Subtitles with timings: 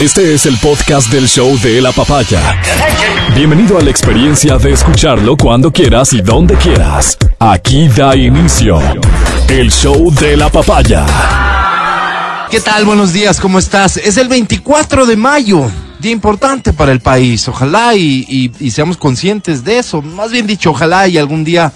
[0.00, 2.60] Este es el podcast del show de la papaya.
[3.34, 7.16] Bienvenido a la experiencia de escucharlo cuando quieras y donde quieras.
[7.38, 8.78] Aquí da inicio
[9.48, 11.06] el show de la papaya.
[12.50, 12.84] ¿Qué tal?
[12.84, 13.96] Buenos días, ¿cómo estás?
[13.96, 17.48] Es el 24 de mayo, día importante para el país.
[17.48, 20.02] Ojalá y, y- seamos conscientes de eso.
[20.02, 21.72] Más bien dicho, ojalá y algún día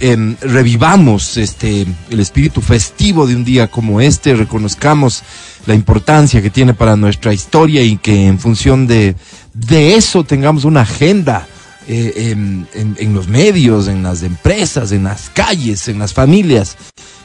[0.00, 5.22] em, revivamos este el espíritu festivo de un día como este, reconozcamos
[5.66, 9.16] la importancia que tiene para nuestra historia y que en función de,
[9.52, 11.46] de eso tengamos una agenda
[11.86, 16.76] eh, em, en, en los medios, en las empresas, en las calles, en las familias,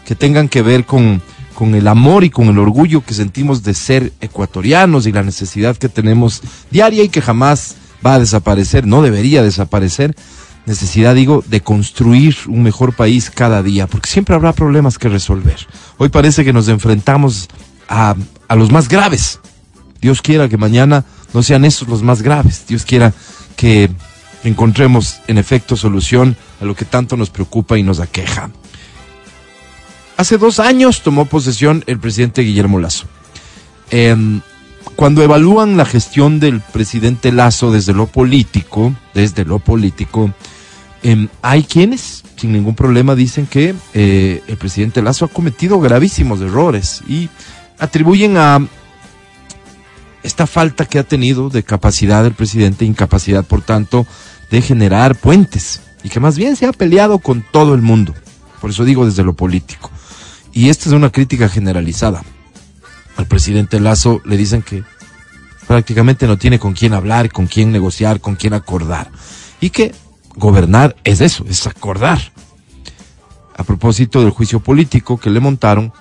[0.05, 1.21] que tengan que ver con,
[1.59, 5.75] con el amor y con el orgullo que sentimos de ser ecuatorianos y la necesidad
[5.75, 6.41] que tenemos
[6.71, 10.15] diaria y que jamás va a desaparecer, no debería desaparecer.
[10.69, 15.57] Necesidad, digo, de construir un mejor país cada día, porque siempre habrá problemas que resolver.
[15.97, 17.47] Hoy parece que nos enfrentamos
[17.87, 18.15] a,
[18.47, 19.39] a los más graves.
[19.99, 22.65] Dios quiera que mañana no sean esos los más graves.
[22.67, 23.15] Dios quiera
[23.55, 23.89] que
[24.43, 28.51] encontremos en efecto solución a lo que tanto nos preocupa y nos aqueja.
[30.17, 33.07] Hace dos años tomó posesión el presidente Guillermo Lazo.
[33.89, 34.41] Em,
[34.95, 40.31] cuando evalúan la gestión del presidente Lazo desde lo político, desde lo político,
[41.03, 46.41] em, hay quienes, sin ningún problema, dicen que eh, el presidente Lazo ha cometido gravísimos
[46.41, 47.29] errores y
[47.77, 48.65] atribuyen a
[50.23, 54.05] esta falta que ha tenido de capacidad del presidente, incapacidad, por tanto,
[54.51, 58.13] de generar puentes y que más bien se ha peleado con todo el mundo.
[58.61, 59.91] Por eso digo desde lo político.
[60.51, 62.23] Y esta es una crítica generalizada.
[63.15, 64.83] Al presidente Lazo le dicen que
[65.67, 69.11] prácticamente no tiene con quién hablar, con quién negociar, con quién acordar.
[69.61, 69.93] Y que
[70.35, 72.19] gobernar es eso, es acordar.
[73.55, 75.91] A propósito del juicio político que le montaron,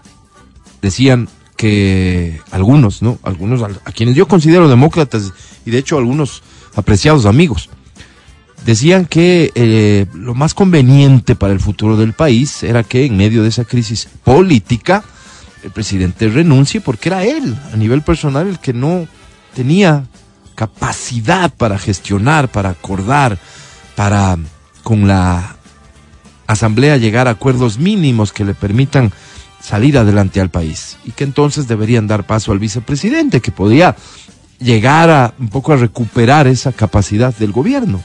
[0.81, 3.19] decían que algunos, ¿no?
[3.25, 5.33] Algunos a, quienes yo considero demócratas
[5.67, 6.43] y de hecho algunos
[6.77, 7.69] apreciados amigos,
[8.65, 13.43] decían que eh, lo más conveniente para el futuro del país era que en medio
[13.43, 15.03] de esa crisis política
[15.65, 19.09] el presidente renuncie porque era él, a nivel personal, el que no
[19.55, 20.05] tenía
[20.55, 23.39] capacidad para gestionar, para acordar,
[23.99, 24.39] para
[24.85, 25.57] con la
[26.47, 29.13] asamblea llegar a acuerdos mínimos que le permitan
[29.61, 33.97] salir adelante al país y que entonces deberían dar paso al vicepresidente que podía
[34.61, 38.01] llegar a un poco a recuperar esa capacidad del gobierno.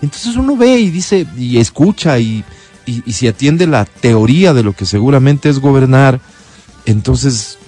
[0.00, 2.42] Entonces uno ve y dice y escucha y,
[2.86, 6.18] y, si atiende la teoría de lo que seguramente es gobernar,
[6.86, 7.58] entonces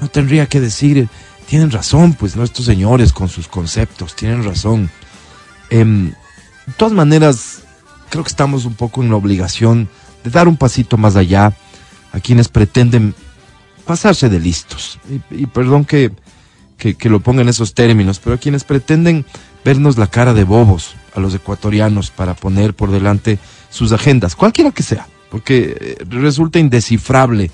[0.00, 1.06] no tendría que decir,
[1.46, 4.90] tienen razón, pues no estos señores con sus conceptos, tienen razón.
[5.68, 6.14] Em,
[6.66, 7.62] de todas maneras,
[8.10, 9.88] creo que estamos un poco en la obligación
[10.24, 11.54] de dar un pasito más allá
[12.12, 13.14] a quienes pretenden
[13.84, 14.98] pasarse de listos.
[15.30, 16.12] Y, perdón que,
[16.76, 19.24] que, que lo ponga en esos términos, pero a quienes pretenden
[19.64, 23.38] vernos la cara de bobos a los ecuatorianos para poner por delante
[23.70, 27.50] sus agendas, cualquiera que sea, porque eh, resulta indescifrable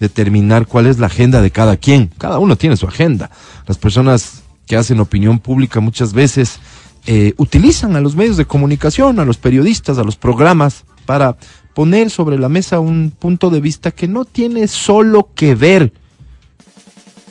[0.00, 2.10] determinar cuál es la agenda de cada quien.
[2.18, 3.30] Cada uno tiene su agenda.
[3.66, 6.58] Las personas que hacen opinión pública muchas veces
[7.06, 11.36] eh, utilizan a los medios de comunicación, a los periodistas, a los programas, para
[11.74, 15.92] poner sobre la mesa un punto de vista que no tiene solo que ver,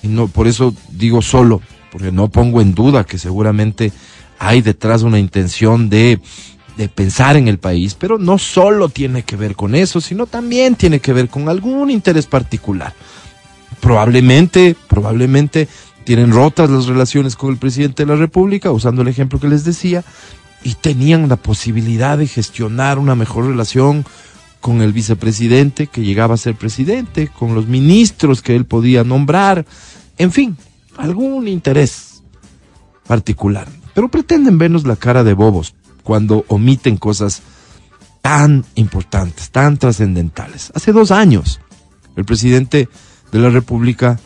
[0.04, 3.92] y no, por eso digo solo, porque no pongo en duda que seguramente
[4.38, 6.20] hay detrás una intención de,
[6.78, 10.76] de pensar en el país, pero no solo tiene que ver con eso, sino también
[10.76, 12.94] tiene que ver con algún interés particular.
[13.80, 15.68] Probablemente, probablemente
[16.04, 19.64] tienen rotas las relaciones con el presidente de la República, usando el ejemplo que les
[19.64, 20.04] decía,
[20.64, 24.06] y tenían la posibilidad de gestionar una mejor relación
[24.62, 29.66] con el vicepresidente que llegaba a ser presidente, con los ministros que él podía nombrar,
[30.18, 30.58] en fin,
[30.98, 32.24] algún interés
[33.06, 33.68] particular.
[33.94, 37.42] Pero pretenden vernos la cara de bobos cuando omiten cosas
[38.22, 40.72] tan importantes, tan trascendentales.
[40.74, 41.60] Hace dos años,
[42.16, 42.88] el presidente
[43.34, 44.20] de la República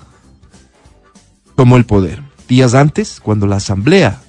[1.57, 2.21] tomó el poder.
[2.47, 4.21] Días antes, cuando la Asamblea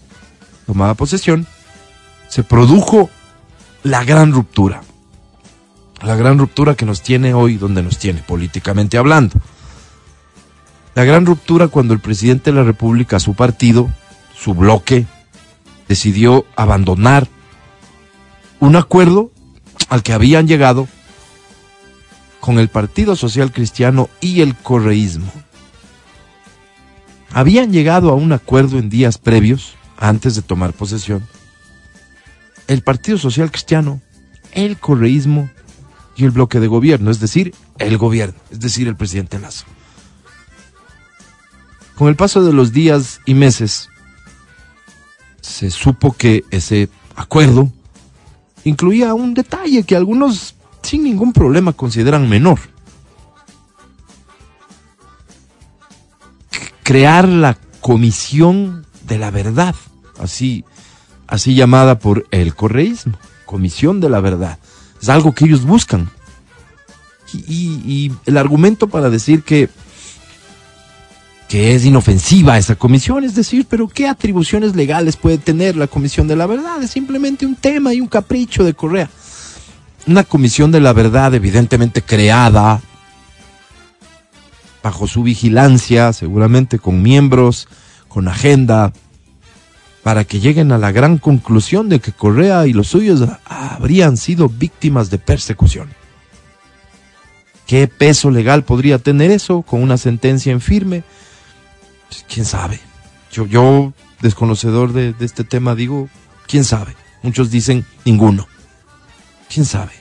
[0.67, 1.47] tomaba posesión,
[2.29, 3.11] se produjo
[3.83, 4.81] la gran ruptura.
[6.01, 9.37] La gran ruptura que nos tiene hoy donde nos tiene, políticamente hablando.
[10.95, 13.91] La gran ruptura cuando el presidente de la República, su partido,
[14.35, 15.07] su bloque,
[15.87, 17.29] decidió abandonar
[18.59, 19.31] un acuerdo
[19.91, 20.89] al que habían llegado
[22.41, 25.31] con el Partido Social Cristiano y el correísmo.
[27.31, 31.27] Habían llegado a un acuerdo en días previos, antes de tomar posesión,
[32.69, 34.01] el Partido Social Cristiano,
[34.53, 35.51] el correísmo
[36.17, 39.65] y el bloque de gobierno, es decir, el gobierno, es decir, el presidente Lazo.
[41.97, 43.89] Con el paso de los días y meses,
[45.41, 47.73] se supo que ese acuerdo
[48.65, 52.61] incluía un detalle que algunos sin ningún problema consideran menor.
[56.89, 59.75] Crear la comisión de la verdad,
[60.19, 60.65] así,
[61.27, 64.59] así llamada por el correísmo, comisión de la verdad.
[65.03, 66.09] Es algo que ellos buscan.
[67.35, 69.69] Y, el argumento para decir que
[71.47, 76.27] que es inofensiva esa comisión, es decir, pero ¿qué atribuciones legales puede tener la Comisión
[76.27, 76.83] de la Verdad?
[76.83, 79.11] Es simplemente un tema y un capricho de Correa.
[80.07, 82.81] Una Comisión de la Verdad evidentemente creada
[84.83, 87.69] bajo su vigilancia, seguramente con miembros,
[88.09, 88.93] con agenda,
[90.03, 94.49] para que lleguen a la gran conclusión de que Correa y los suyos habrían sido
[94.49, 95.91] víctimas de persecución.
[97.67, 101.05] ¿Qué peso legal podría tener eso con una sentencia en firme?
[102.09, 102.81] Pues, quién sabe.
[103.31, 103.93] Yo, yo
[104.23, 106.09] desconocedor de, de este tema, digo,
[106.47, 106.97] quién sabe.
[107.23, 108.49] Muchos dicen ninguno.
[109.53, 109.93] ¿Quién sabe?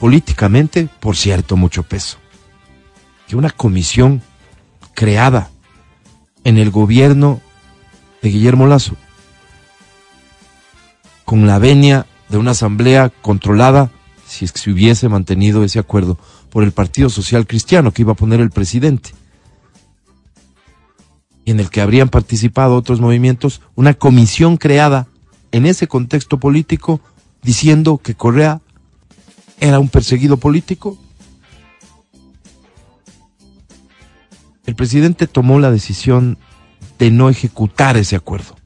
[0.00, 2.18] Políticamente, por cierto, mucho peso.
[3.36, 4.22] Una comisión
[4.94, 5.50] creada
[6.44, 7.40] en el gobierno
[8.20, 8.96] de Guillermo Lazo,
[11.24, 13.90] con la venia de una asamblea controlada,
[14.26, 16.18] si se hubiese mantenido ese acuerdo,
[16.50, 19.10] por el Partido Social Cristiano que iba a poner el presidente
[21.44, 25.08] y en el que habrían participado otros movimientos, una comisión creada
[25.50, 27.00] en ese contexto político
[27.42, 28.60] diciendo que Correa
[29.60, 30.98] era un perseguido político.
[34.66, 36.38] El presidente tomó la decisión
[36.98, 38.56] de no ejecutar ese acuerdo.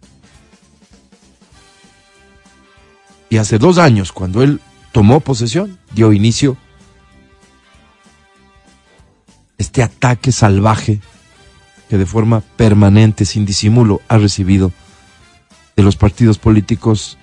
[3.29, 4.61] Y hace dos años, cuando él
[4.93, 6.57] tomó posesión, dio inicio
[9.59, 11.01] este ataque salvaje
[11.89, 14.73] que de forma permanente, sin disimulo, ha recibido
[15.77, 17.19] de los partidos políticos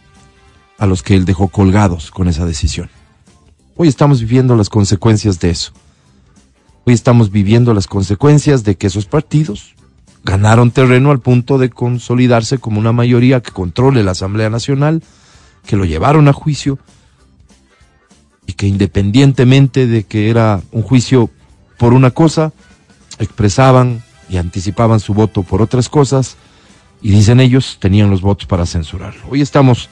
[0.77, 2.89] a los que él dejó colgados con esa decisión.
[3.75, 5.73] Hoy estamos viviendo las consecuencias de eso.
[6.85, 9.73] Hoy estamos viviendo las consecuencias de que esos partidos
[10.25, 15.01] ganaron terreno al punto de consolidarse como una mayoría que controle la Asamblea Nacional,
[15.65, 16.77] que lo llevaron a juicio
[18.45, 21.29] y que independientemente de que era un juicio
[21.77, 22.51] por una cosa,
[23.17, 26.35] expresaban y anticipaban su voto por otras cosas
[27.01, 29.21] y dicen ellos tenían los votos para censurarlo.
[29.29, 29.89] Hoy estamos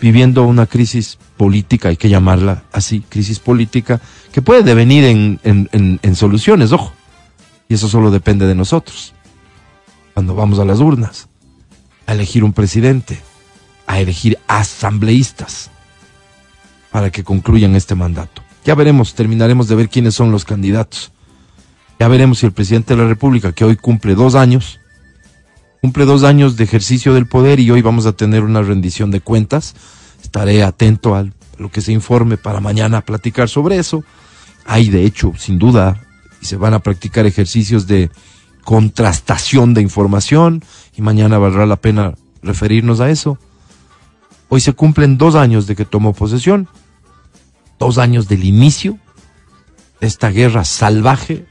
[0.00, 4.00] viviendo una crisis política, hay que llamarla así, crisis política,
[4.32, 6.92] que puede devenir en, en, en, soluciones, ojo,
[7.68, 9.14] y eso solo depende de nosotros.
[10.14, 11.28] Cuando vamos a las urnas,
[12.06, 13.20] a elegir un presidente,
[13.86, 15.70] a elegir asambleístas
[16.90, 18.42] para que concluyan este mandato.
[18.64, 21.12] Ya veremos, terminaremos de ver quiénes son los candidatos.
[21.98, 24.80] Ya veremos si el presidente de la República, que hoy cumple dos años,
[25.80, 29.20] cumple dos años de ejercicio del poder y hoy vamos a tener una rendición de
[29.20, 29.74] cuentas.
[30.22, 31.26] Estaré atento a
[31.58, 34.04] lo que se informe para mañana platicar sobre eso.
[34.66, 36.00] Hay, de hecho, sin duda,
[36.40, 38.10] y se van a practicar ejercicios de
[38.64, 40.62] contrastación de información
[40.96, 43.38] y mañana valdrá la pena referirnos a eso.
[44.48, 46.68] Hoy se cumplen dos años de que tomó posesión,
[47.78, 48.98] dos años del inicio
[50.00, 51.46] de esta guerra salvaje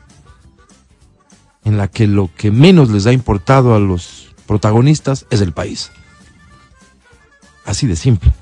[1.64, 5.92] en la que lo que menos les ha importado a los protagonistas es el país.
[7.66, 8.34] Así de simple.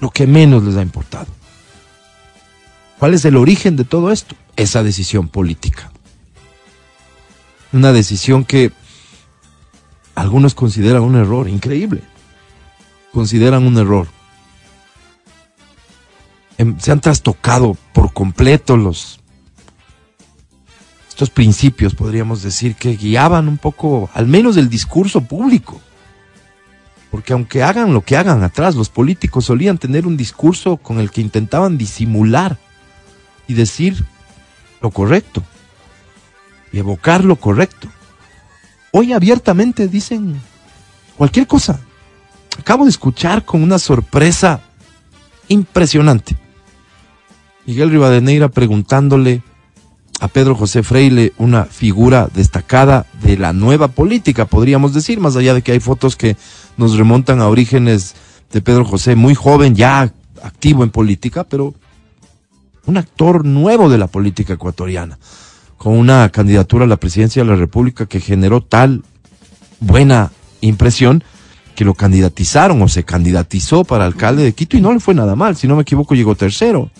[0.00, 1.26] Lo que menos les ha importado.
[2.98, 4.34] ¿Cuál es el origen de todo esto?
[4.56, 5.90] Esa decisión política.
[7.72, 8.72] Una decisión que
[10.14, 12.02] algunos consideran un error increíble.
[13.12, 14.08] Consideran un error.
[16.58, 19.20] Em, se han trastocado por completo los
[21.20, 25.78] estos principios, podríamos decir, que guiaban un poco, al menos el discurso público.
[27.10, 31.10] Porque aunque hagan lo que hagan atrás, los políticos solían tener un discurso con el
[31.10, 32.56] que intentaban disimular
[33.46, 34.02] y decir
[34.80, 35.42] lo correcto
[36.72, 37.88] y evocar lo correcto.
[38.90, 40.40] Hoy abiertamente dicen
[41.18, 41.80] cualquier cosa.
[42.58, 44.62] Acabo de escuchar con una sorpresa
[45.48, 46.38] impresionante.
[47.66, 49.42] Miguel Rivadeneira preguntándole
[50.20, 55.54] a Pedro José Freile una figura destacada de la nueva política, podríamos decir, más allá
[55.54, 56.36] de que hay fotos que
[56.76, 58.14] nos remontan a orígenes
[58.52, 60.12] de Pedro José muy joven, ya
[60.42, 61.74] activo en política, pero
[62.84, 65.18] un actor nuevo de la política ecuatoriana,
[65.78, 69.02] con una candidatura a la presidencia de la República que generó tal
[69.80, 71.24] buena impresión
[71.74, 75.34] que lo candidatizaron o se candidatizó para alcalde de Quito y no le fue nada
[75.34, 76.90] mal, si no me equivoco llegó tercero.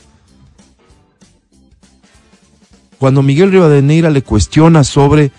[3.00, 5.32] Cuando Miguel Rivadeneira le cuestiona sobre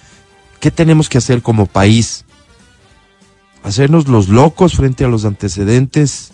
[0.60, 2.26] qué tenemos que hacer como país,
[3.62, 6.32] hacernos los locos frente a los antecedentes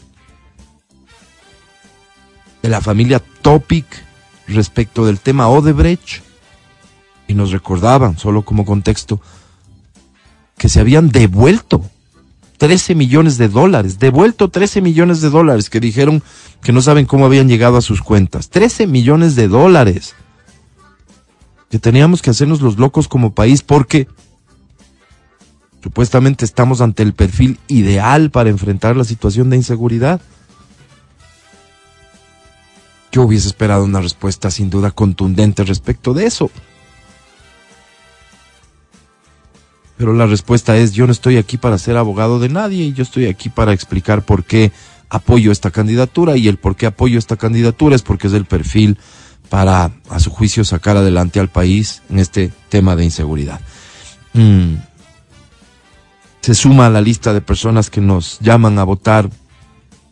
[2.63, 3.85] de la familia Topic
[4.47, 6.23] respecto del tema Odebrecht,
[7.27, 9.19] y nos recordaban, solo como contexto,
[10.57, 11.83] que se habían devuelto
[12.57, 16.23] 13 millones de dólares, devuelto 13 millones de dólares, que dijeron
[16.61, 18.49] que no saben cómo habían llegado a sus cuentas.
[18.49, 20.15] 13 millones de dólares.
[21.69, 24.07] Que teníamos que hacernos los locos como país porque
[25.83, 30.21] supuestamente estamos ante el perfil ideal para enfrentar la situación de inseguridad.
[33.11, 36.51] Yo hubiese esperado una respuesta sin duda contundente respecto de eso.
[39.97, 43.03] Pero la respuesta es, yo no estoy aquí para ser abogado de nadie y yo
[43.03, 44.71] estoy aquí para explicar por qué
[45.09, 48.97] apoyo esta candidatura y el por qué apoyo esta candidatura es porque es el perfil
[49.49, 53.61] para, a su juicio, sacar adelante al país en este tema de inseguridad.
[54.33, 54.75] Mm.
[56.41, 59.29] Se suma a la lista de personas que nos llaman a votar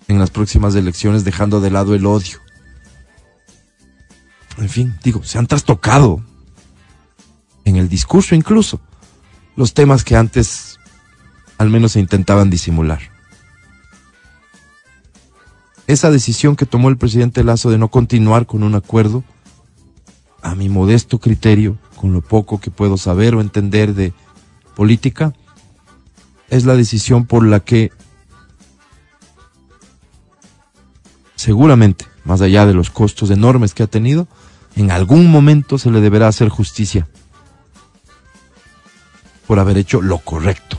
[0.08, 2.40] en las próximas elecciones dejando de lado el odio.
[4.58, 6.22] En fin, digo, se han trastocado
[7.66, 8.80] en el discurso incluso
[9.56, 10.80] los temas que antes
[11.58, 13.15] al menos se intentaban disimular.
[15.88, 19.24] Esa decisión que tomó el presidente Lazo de no continuar con un acuerdo,
[20.42, 24.14] a mi modesto criterio, con lo poco que puedo saber o entender de
[24.76, 25.34] política,
[26.50, 27.92] es la decisión por la que
[31.36, 34.28] seguramente, más allá de los costos enormes que ha tenido,
[34.76, 37.08] en algún momento se le deberá hacer justicia
[39.48, 40.78] por haber hecho lo correcto.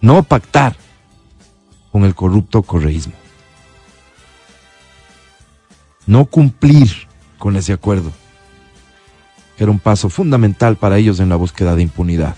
[0.00, 0.76] No pactar
[1.90, 3.21] con el corrupto correísmo.
[6.06, 6.90] No cumplir
[7.38, 8.12] con ese acuerdo,
[9.58, 12.36] era un paso fundamental para ellos en la búsqueda de impunidad,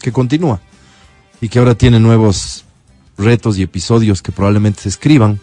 [0.00, 0.60] que continúa
[1.40, 2.64] y que ahora tiene nuevos
[3.16, 5.40] retos y episodios que probablemente se escriban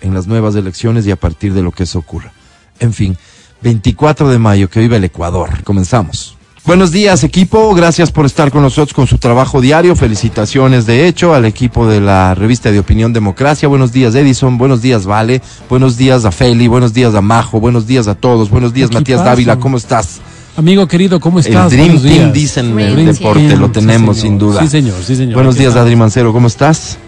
[0.00, 2.32] en las nuevas elecciones y a partir de lo que eso ocurra.
[2.78, 3.16] En fin,
[3.62, 5.62] 24 de mayo, que vive el Ecuador.
[5.64, 6.37] Comenzamos.
[6.64, 11.32] Buenos días equipo, gracias por estar con nosotros con su trabajo diario, felicitaciones de hecho
[11.32, 15.96] al equipo de la revista de Opinión Democracia, buenos días Edison, buenos días Vale, buenos
[15.96, 19.58] días a Feli, buenos días a Majo, buenos días a todos, buenos días Matías Dávila,
[19.58, 20.20] ¿cómo estás?
[20.56, 21.72] Amigo querido, ¿cómo estás?
[21.72, 24.60] El Dream Team dicen en el deporte, lo tenemos sí, sin duda.
[24.60, 25.34] Sí señor, sí señor.
[25.34, 26.98] Buenos días Adri Mancero, ¿cómo estás?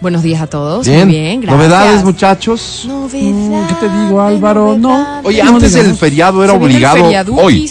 [0.00, 0.86] Buenos días a todos.
[0.86, 1.58] Bien, Muy bien, gracias.
[1.58, 2.84] ¿Novedades muchachos?
[2.86, 3.68] Novedades.
[3.68, 4.76] ¿Qué te digo, Álvaro?
[4.78, 5.20] No.
[5.24, 7.04] Oye, antes el feriado era obligado
[7.34, 7.70] hoy.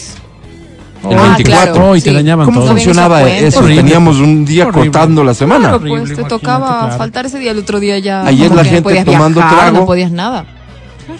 [1.03, 1.43] El Ah, 24.
[1.73, 2.15] claro, Hoy te sí.
[2.15, 2.71] dañaban ¿Cómo todo.
[2.71, 3.59] Funcionaba eso?
[3.59, 3.75] Horrible.
[3.83, 4.91] Teníamos un día Horrible.
[4.91, 5.59] cortando la semana.
[5.69, 6.97] Claro, Horrible, pues te tocaba claro.
[6.97, 8.25] faltar ese día, el otro día ya.
[8.25, 9.77] Ayer la gente no tomando viajar, trago.
[9.79, 10.45] No podías nada.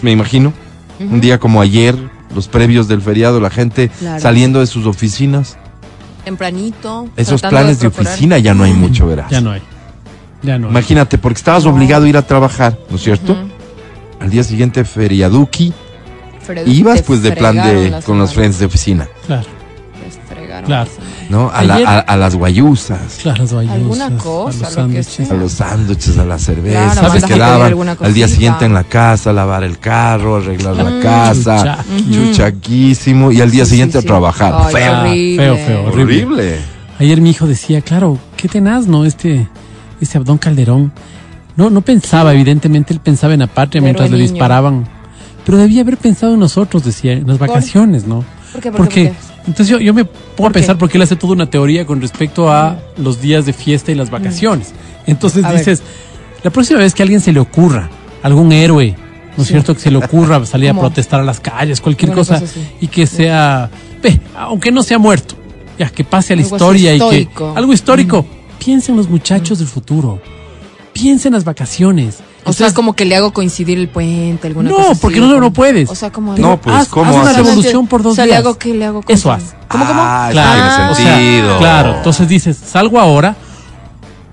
[0.01, 0.51] me imagino.
[1.00, 1.95] Un día como ayer,
[2.36, 4.19] los previos del feriado, la gente Claro.
[4.19, 5.57] saliendo de sus oficinas.
[6.25, 7.07] Tempranito.
[7.15, 8.12] Esos planes de procurar.
[8.13, 9.29] oficina ya no hay mucho, verás.
[9.31, 9.62] Ya no hay.
[10.43, 10.71] Ya no hay.
[10.71, 11.71] Imagínate, porque estabas No.
[11.71, 13.31] obligado a ir a trabajar, ¿no es cierto?
[13.33, 13.41] Ujú.
[14.19, 15.74] Al día siguiente, feriaduki,
[16.45, 19.48] Fredu- ibas pues de plan de con los friends de oficina, Claro,
[20.66, 20.89] Claro.
[21.30, 21.50] ¿no?
[21.54, 25.08] A, la- a- a las guayusas, claro, las Alguna cosa, a los lo que sándwiches.
[25.08, 25.28] sea.
[25.30, 29.32] a los sándwiches, a la cerveza, Claro, pedir quedaban al día siguiente en la casa,
[29.34, 31.01] lavar el carro, arreglar la Mm.
[31.01, 32.12] casa, Chucha.
[32.51, 34.54] chuchaquísimo, y al día Sí, siguiente sí, a trabajar.
[34.56, 35.00] Ay, Feo.
[35.00, 35.38] horrible.
[35.38, 35.84] Feo, feo.
[35.88, 36.24] horrible.
[36.25, 36.56] Horrible.
[37.00, 39.06] Ayer mi hijo decía, claro, qué tenaz, ¿no?
[39.06, 39.48] Este,
[40.01, 40.92] este Abdón Calderón.
[41.56, 44.32] No, no pensaba, evidentemente, él pensaba en la patria mientras le niño.
[44.32, 44.88] disparaban.
[45.46, 48.24] Pero debía haber pensado en nosotros, decía, en las vacaciones, ¿no?
[48.51, 48.72] ¿Por qué?
[48.72, 48.78] ¿Por qué?
[48.78, 49.28] Porque, ¿Por qué?
[49.50, 50.60] Entonces yo, yo me a ¿Por qué?
[50.60, 53.96] pensar porque él hace toda una teoría con respecto a los días de fiesta y
[53.96, 54.74] las vacaciones.
[55.08, 55.46] Entonces Mm.
[55.46, 55.58] A ver.
[55.60, 55.82] dices,
[56.44, 57.89] la próxima vez que a alguien se le ocurra,
[58.24, 58.96] algún héroe,
[59.36, 59.53] ¿no es Sí.
[59.53, 59.74] cierto?
[59.74, 60.82] Que se le ocurra salir a ¿Cómo?
[60.82, 63.70] protestar a las calles, cualquier cosa, cosa y que sea,
[64.01, 65.36] ve, aunque no sea muerto,
[65.77, 68.25] ya que pase a la Algo historia y que algo histórico.
[68.60, 70.22] Piensen los muchachos del futuro.
[70.94, 72.18] Piensen las vacaciones.
[72.46, 75.19] O sea, Entonces, como que le hago coincidir el puente, alguna No, cosa así, porque
[75.19, 75.89] no, no puedes.
[75.89, 76.38] O sea, como...
[76.38, 77.38] No, pues, haz, ¿cómo haz una haces?
[77.46, 78.36] revolución por dos o sea, días.
[78.41, 79.55] le hago que le hago Eso haz.
[79.67, 80.01] ¿Cómo, cómo?
[80.01, 81.58] Ah, Claro, tiene o sea, sentido.
[81.60, 81.96] claro.
[81.98, 83.36] Entonces dices, salgo ahora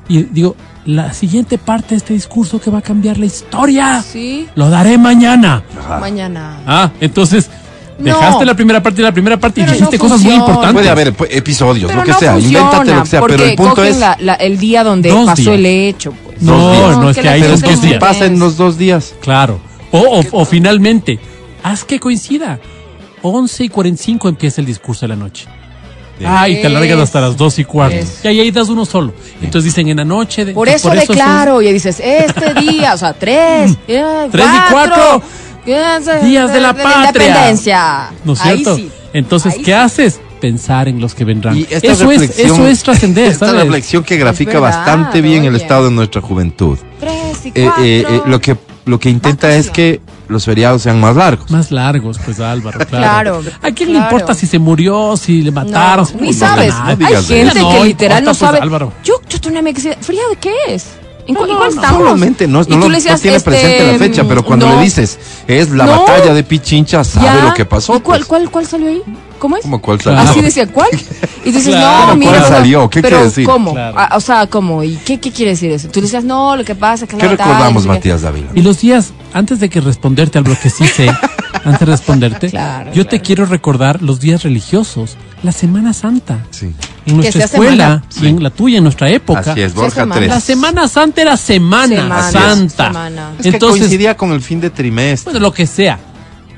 [0.09, 4.49] y digo, la siguiente parte de este discurso que va a cambiar la historia, Sí,
[4.55, 5.65] lo daré mañana.
[6.01, 6.59] mañana.
[6.67, 7.51] Ah, entonces
[7.99, 8.05] No.
[8.05, 10.73] dejaste la primera parte y la primera parte y dijiste no cosas muy importantes.
[10.75, 13.57] Puede haber episodios, Pero lo que no sea, funciona, invéntate lo que sea, pero el
[13.57, 15.55] punto es la- la- el día donde pasó días.
[15.55, 16.13] el hecho.
[16.41, 16.99] No, Dos días.
[16.99, 18.01] no, es que que la ahí pero son es que dos si días.
[18.01, 19.15] no pasa en los dos días.
[19.21, 19.61] Claro.
[19.93, 21.19] O, o, o finalmente,
[21.63, 22.59] haz que coincida.
[23.23, 25.47] 11 y 45 empieza el discurso de la noche.
[26.25, 27.97] Ah, y te alargas hasta las 2 y cuarto.
[27.97, 28.31] Eso.
[28.31, 29.13] Y ahí das uno solo.
[29.43, 30.45] Entonces dicen en la noche.
[30.45, 34.73] de- Por entonces eso declaro, y dices, este día, o sea, tres, eh, Tres y
[34.73, 35.23] cuatro
[35.67, 37.07] eh, días de la patria.
[37.09, 38.11] independencia.
[38.25, 38.77] ¿No es Ahí cierto?
[38.77, 38.91] sí.
[39.13, 39.73] Entonces, Ahí ¿qué sí.
[39.73, 40.21] haces?
[40.47, 41.57] Pensar en los que vendrán.
[41.57, 43.63] Y esta Eso es, reflexión- eso es trascender, Esta ¿sabes?
[43.63, 46.79] reflexión que grafica verdad, bastante bien el estado de nuestra juventud.
[47.01, 47.85] Tres y Eh, cuatro.
[47.85, 51.51] eh, eh, lo que lo que intenta es que los feriados sean más largos.
[51.51, 53.41] Más largos, pues Álvaro, claro.
[53.43, 56.07] Claro, ¿A quién le importa si se murió, si le mataron?
[56.15, 56.73] No, ni no, sabes.
[56.73, 58.59] no Hay gente que literal no importa, pues, sabe.
[58.61, 58.93] Álvaro.
[59.03, 60.87] Yo, yo tenía una amiga que ¿feriado de qué es?
[61.27, 62.03] ¿En cu- No, ¿y cuál no, estamos?
[62.03, 64.77] Solamente no, no, lo- le no decías, tiene este, presente la fecha, pero cuando no,
[64.77, 65.19] le dices,
[65.49, 66.01] es la No.
[66.01, 67.45] batalla de Pichincha, sabe ya.
[67.45, 67.97] lo que pasó.
[67.97, 68.29] ¿Y cuál, pues.
[68.29, 69.03] cuál, cuál salió ahí?
[69.39, 69.63] ¿Cómo es?
[69.63, 70.21] ¿Cómo cuál salió?
[70.21, 70.89] Así decía, ¿cuál?
[71.45, 72.31] Y dices, Claro, no, mira.
[72.33, 72.89] ¿cuál salió?
[72.89, 73.45] ¿Qué pero quiere decir?
[73.47, 73.73] ¿Cómo?
[73.73, 73.95] Claro.
[73.99, 74.83] Ah, o sea, ¿cómo?
[74.83, 75.89] ¿Y qué, qué quiere decir eso?
[75.89, 77.99] Tú decías, no, lo que pasa es que ¿Qué la batalla, recordamos, no qué".
[77.99, 78.47] Matías Dávila?
[78.55, 81.09] Y los días, antes de que responderte algo que sí sé,
[81.65, 83.25] antes de responderte, Claro, yo te claro.
[83.25, 86.45] quiero recordar los días religiosos, la Semana Santa.
[86.51, 86.75] Sí.
[87.07, 88.29] En nuestra escuela, semana.
[88.29, 89.53] y en la tuya, en nuestra época.
[89.53, 90.15] Así es, Sí, Borja semana.
[90.17, 90.29] 3.
[90.29, 92.87] La Semana Santa era Semana, Semana, Santa.
[92.89, 93.31] semana.
[93.39, 95.33] Es que Entonces, coincidía con el fin de trimestre.
[95.33, 95.99] bueno, lo que sea.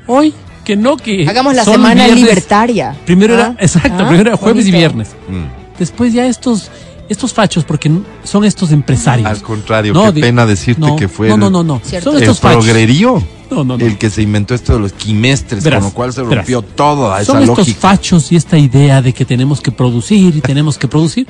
[0.07, 0.33] Hoy,
[0.65, 1.27] que no, que.
[1.27, 2.19] Hagamos la semana viernes.
[2.25, 2.95] libertaria.
[3.05, 5.09] Primero Ah, era, exacto, ah, primero era jueves y viernes.
[5.29, 5.77] Mm.
[5.79, 6.69] Después ya estos,
[7.09, 7.91] estos fachos, porque
[8.23, 9.27] son estos empresarios.
[9.27, 11.81] Al contrario, No, qué pena decirte no, que fue No, el, no, no, no.
[12.01, 12.63] Son el estos fachos.
[12.65, 13.83] progrerío No, no, no.
[13.85, 16.37] el que se inventó esto de los quimestres, Verás, con lo cual se verás.
[16.37, 17.79] rompió toda esa Son estos lógica.
[17.79, 21.27] fachos y esta idea de que tenemos que producir y tenemos que producir.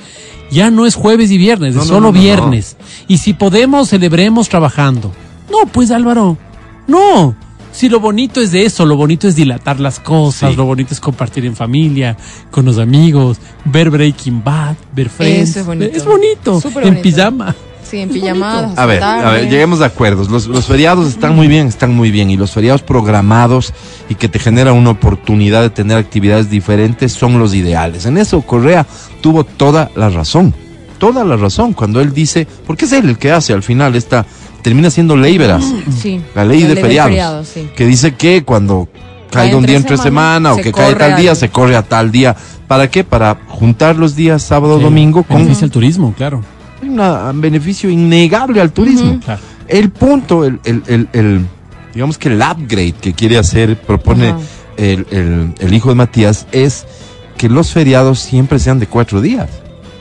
[0.52, 2.76] Ya no es jueves y viernes, No, es no, solo no, no, viernes.
[3.08, 5.12] Y si podemos, celebremos trabajando.
[5.50, 6.38] No, pues Álvaro,
[6.88, 7.36] no.
[7.80, 10.58] Si lo bonito es de eso, lo bonito es dilatar las cosas, Sí.
[10.58, 12.18] lo bonito es compartir en familia,
[12.52, 15.52] con los amigos, ver Breaking Bad, ver Friends.
[15.52, 15.96] Eso es bonito.
[15.96, 17.04] Es bonito, Súper en bonito.
[17.04, 17.56] pijama.
[17.90, 18.78] Sí, en pijamadas.
[18.78, 20.30] A ver, a ver, lleguemos de acuerdos.
[20.30, 22.30] Los, los feriados están muy bien, están muy bien.
[22.30, 23.74] Y los feriados programados
[24.10, 28.06] y que te generan una oportunidad de tener actividades diferentes son los ideales.
[28.06, 28.86] En eso Correa
[29.22, 30.54] tuvo toda la razón.
[30.98, 34.26] Toda la razón cuando él dice, porque es él el que hace al final esta,
[34.62, 35.64] termina siendo ley veraz.
[36.02, 36.22] Sí.
[36.36, 37.10] La ley de feriados.
[37.10, 37.70] feriado, sí.
[37.76, 38.88] Que dice que cuando
[39.32, 41.76] Cae caiga un día entre semana, semana o que cae tal día, al- se corre
[41.76, 42.36] a tal día.
[42.68, 43.04] ¿Para qué?
[43.04, 46.44] Para juntar los días sábado, Sí, domingo con beneficia el turismo, claro.
[46.82, 49.20] una- un beneficio innegable al turismo.
[49.24, 49.42] claro.
[49.68, 51.46] El punto, el, el, el, el-
[51.94, 54.34] digamos que el upgrade que quiere hacer, propone
[54.78, 56.86] el, el- el hijo de Matías, es
[57.38, 59.50] que los feriados siempre sean de cuatro días,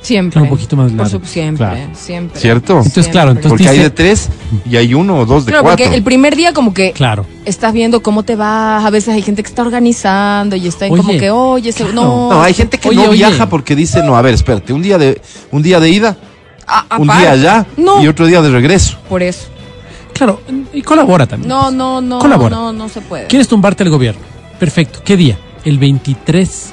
[0.08, 0.32] Siempre.
[0.40, 1.20] Claro, un poquito más Por largo.
[1.26, 1.90] siempre, Claro.
[1.92, 2.40] siempre.
[2.40, 2.76] ¿cierto?
[2.78, 3.48] Entonces, claro, Siempre.
[3.48, 4.28] entonces Porque hay de tres
[4.64, 5.84] y hay uno o dos de Claro, cuatro.
[5.84, 7.26] porque el primer día como que Claro.
[7.44, 10.96] estás viendo cómo te vas, a veces hay gente que está organizando y está Oye,
[10.96, 11.92] como que, oye, se- claro.
[11.94, 12.30] no.
[12.30, 13.18] No, hay gente que Oye, no oye.
[13.18, 16.16] viaja porque dice, no, a ver, espérate, un día de, un día de ida,
[16.66, 18.98] A- un día allá No, y otro día de regreso.
[19.10, 19.48] por eso.
[20.14, 20.40] Claro,
[20.72, 21.48] y colabora también.
[21.48, 22.56] No, no, no, Colabora.
[22.56, 23.26] no, no se puede.
[23.26, 24.20] ¿Quieres tumbarte al gobierno?
[24.58, 25.00] Perfecto.
[25.04, 25.38] ¿Qué día?
[25.64, 26.72] El 23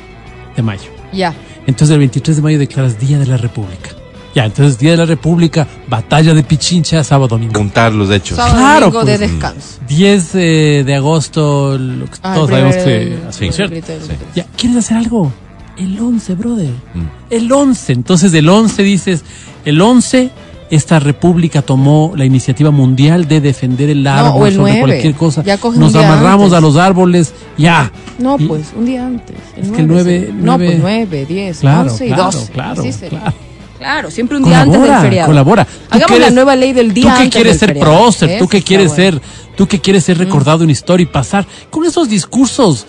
[0.56, 0.90] de mayo.
[1.14, 1.34] Ya.
[1.68, 3.90] Entonces el 23 de mayo declaras Día de la República.
[4.36, 7.54] Ya, entonces Día de la República, batalla de Pichincha, sábado, domingo.
[7.54, 8.36] Contar los hechos.
[8.38, 9.32] Sábado Claro, domingo de pues.
[9.32, 9.80] descanso.
[9.88, 13.02] 10 eh, de agosto, lo que Ah, todos sabemos que...
[13.04, 13.76] el- Sí, el ¿cierto?
[13.76, 14.02] del-
[14.36, 15.32] Ya, ¿quieres hacer algo?
[15.78, 16.70] El 11, brother.
[16.94, 17.04] Mm.
[17.30, 17.94] El 11.
[17.94, 19.24] Entonces, el 11 dices,
[19.64, 20.32] el 11,
[20.76, 24.80] esta república tomó la iniciativa mundial de defender el árbol o el sobre 9.
[24.88, 25.44] cualquier cosa.
[25.44, 26.58] Ya coge Nos un día amarramos antes.
[26.58, 27.92] a los árboles, ya.
[28.20, 29.36] No, Y- pues, un día antes.
[29.58, 30.34] Es que el nueve- sí.
[30.34, 32.52] No, nueve- pues 9, 10, Claro, 11 y claro, 12.
[32.52, 33.10] claro, sería.
[33.10, 33.34] claro.
[33.78, 35.28] Claro, siempre un día antes del Colabora, feriado.
[35.28, 35.68] colabora.
[35.90, 37.92] Hagamos que la nueva ley del día Tú que antes quieres del ser feriado.
[37.92, 39.04] prócer, tú que quieres bueno.
[39.04, 39.22] ser,
[39.58, 42.86] tú que quieres ser recordado en historia y pasar con esos discursos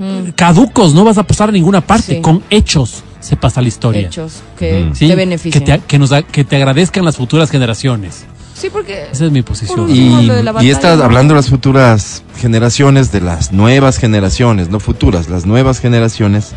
[0.00, 2.20] eh, caducos, no vas a pasar a ninguna parte, Sí.
[2.20, 4.06] con hechos se pasa la historia.
[4.08, 4.94] Hechos que Mm.
[4.94, 5.08] ¿sí?
[5.08, 5.50] te.
[5.50, 8.24] Que te, que nos, a- que te agradezcan las futuras generaciones.
[8.54, 9.88] Sí, porque Esa es mi posición.
[9.88, 15.46] Y, y estas, hablando de las futuras generaciones, de las nuevas generaciones, no futuras, las
[15.46, 16.52] nuevas generaciones,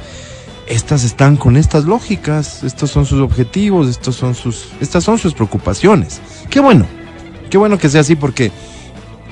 [0.67, 5.35] estas están con estas lógicas, estos son sus objetivos, estos son sus, estas son sus
[5.35, 6.21] preocupaciones.
[6.49, 6.87] Qué bueno,
[7.51, 8.51] qué bueno que sea así porque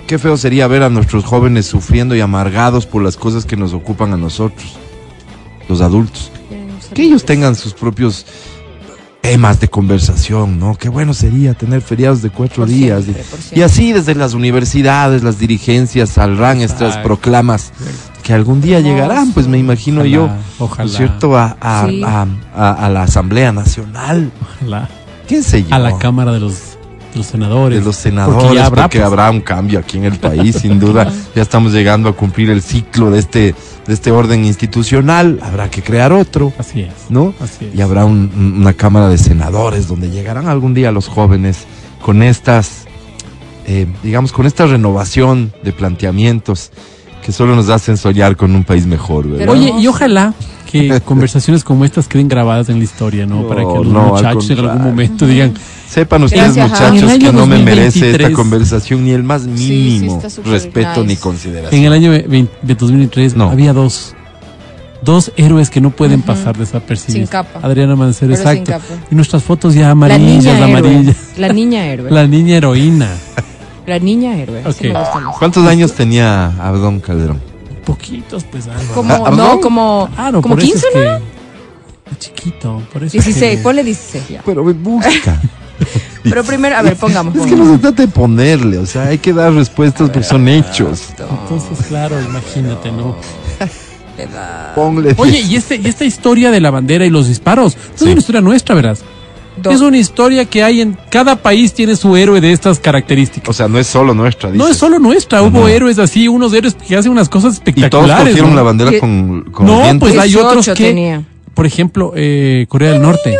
[0.05, 3.73] qué feo sería ver a nuestros jóvenes sufriendo y amargados por las cosas que nos
[3.73, 4.75] ocupan a nosotros,
[5.67, 6.31] los adultos.
[6.93, 8.25] Que ellos tengan sus propios
[9.21, 10.75] temas de conversación, ¿no?
[10.75, 13.03] Qué bueno sería tener feriados de cuatro Por días.
[13.03, 13.23] siempre,
[13.53, 17.71] y- así desde las universidades, las dirigencias saldrán estas proclamas
[18.23, 18.95] que algún día Hermoso.
[18.95, 20.89] llegarán, pues me imagino Ojalá, yo, ¿no ojalá.
[20.89, 21.37] es cierto?
[21.37, 22.01] A, a- Sí.
[22.03, 22.25] a-
[22.55, 24.89] a- a la Asamblea Nacional, Ojalá.
[25.27, 25.75] ¿quién se yo?
[25.75, 26.68] A la Cámara de los,
[27.15, 27.79] los Senadores.
[27.79, 29.35] de los senadores, porque habrá, habrá, pues.
[29.35, 31.11] un cambio aquí en el país, sin duda.
[31.35, 33.55] Ya estamos llegando a cumplir el ciclo de este,
[33.87, 36.93] de este orden institucional, habrá que crear otro, Así es.
[37.09, 37.33] ¿no?
[37.39, 37.75] Así es.
[37.75, 41.65] y habrá un- un- una cámara de senadores donde llegarán algún día los jóvenes
[42.01, 42.85] con estas,
[43.67, 46.71] eh, digamos, con esta renovación de planteamientos
[47.25, 50.33] que solo nos hacen soñar con un país mejor, Oye, y ojalá
[50.71, 53.41] que conversaciones como estas queden grabadas en la historia, ¿no?
[53.41, 55.53] No, Para que los no, muchachos en algún momento digan,
[55.89, 60.21] Sepan ustedes, Gracias, muchachos, que no me merece 2023, esta conversación ni el más mínimo
[60.45, 61.03] respeto nice.
[61.07, 61.79] ni consideración.
[61.81, 63.49] en el año 20 de 2003 No.
[63.49, 64.15] había dos.
[65.01, 67.13] Dos héroes que no pueden pasar desapercibidos.
[67.13, 67.61] Sin capa.
[67.63, 68.71] Adriana Mancero, Pero sin exacto.
[68.89, 69.01] capa.
[69.09, 70.63] Y nuestras fotos ya La amarillas, niña héroe.
[70.77, 71.15] amarillas.
[71.37, 72.11] La niña héroe.
[72.11, 73.07] La niña heroína.
[73.87, 74.59] La niña héroe.
[74.65, 74.93] así Ok.
[74.93, 75.37] me gusta más.
[75.39, 77.39] ¿Cuántos años tenía Abdón Calderón?
[77.93, 78.93] Poquitos, pues, Álvaro.
[78.93, 81.01] Como, Ah, no, como, Claro, como por eso 15, es ¿no?
[81.01, 83.17] que- chiquito, por eso.
[83.17, 84.41] es 16, que- ponle 16 ya.
[84.45, 85.39] Pero me busca.
[86.23, 87.35] Pero primero, a ver, pongamos.
[87.35, 90.47] Es que no se trata de ponerle, o sea, hay que dar respuestas porque son
[90.49, 91.09] hechos.
[91.17, 93.15] Entonces, claro, imagínate, ¿no?
[94.75, 95.13] Ponle.
[95.17, 98.05] Oye, y, este, y esta historia de la bandera y los disparos, no Sí.
[98.05, 99.01] es una historia nuestra, verás.
[99.57, 99.73] Dos.
[99.75, 103.49] Es una historia que hay en cada país tiene su héroe de estas características.
[103.49, 105.67] O sea, no es solo nuestra, no es solo nuestra, hubo No.
[105.67, 108.27] héroes así, unos héroes que hacen unas cosas Y todos espectaculares.
[108.29, 108.55] cogieron ¿no?
[108.55, 111.23] la bandera Que- con, con No, los pues hay 18 otros que, tenía.
[111.53, 113.35] por ejemplo, eh, Corea del Norte.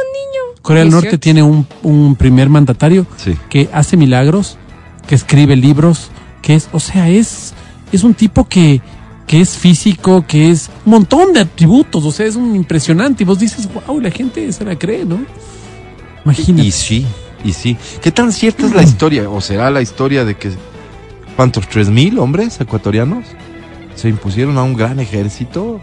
[0.62, 1.06] Corea del 18.
[1.06, 3.36] Norte tiene un, un primer mandatario Sí.
[3.50, 4.58] que hace milagros,
[5.08, 7.54] que escribe libros, que es, o sea, es,
[7.94, 8.82] es un tipo que,
[9.26, 13.24] que es físico, que es un montón de atributos, o sea, es un impresionante.
[13.24, 15.20] Y vos dices, wow, la gente se la cree, ¿no?
[16.26, 16.68] Imagínate.
[16.68, 17.06] Y sí,
[17.44, 17.78] y sí.
[18.02, 19.30] ¿Qué tan cierta es la historia?
[19.30, 20.52] ¿O será la historia de que
[21.36, 23.26] cuántos, tres mil hombres ecuatorianos
[23.96, 25.80] se impusieron a un gran ejército?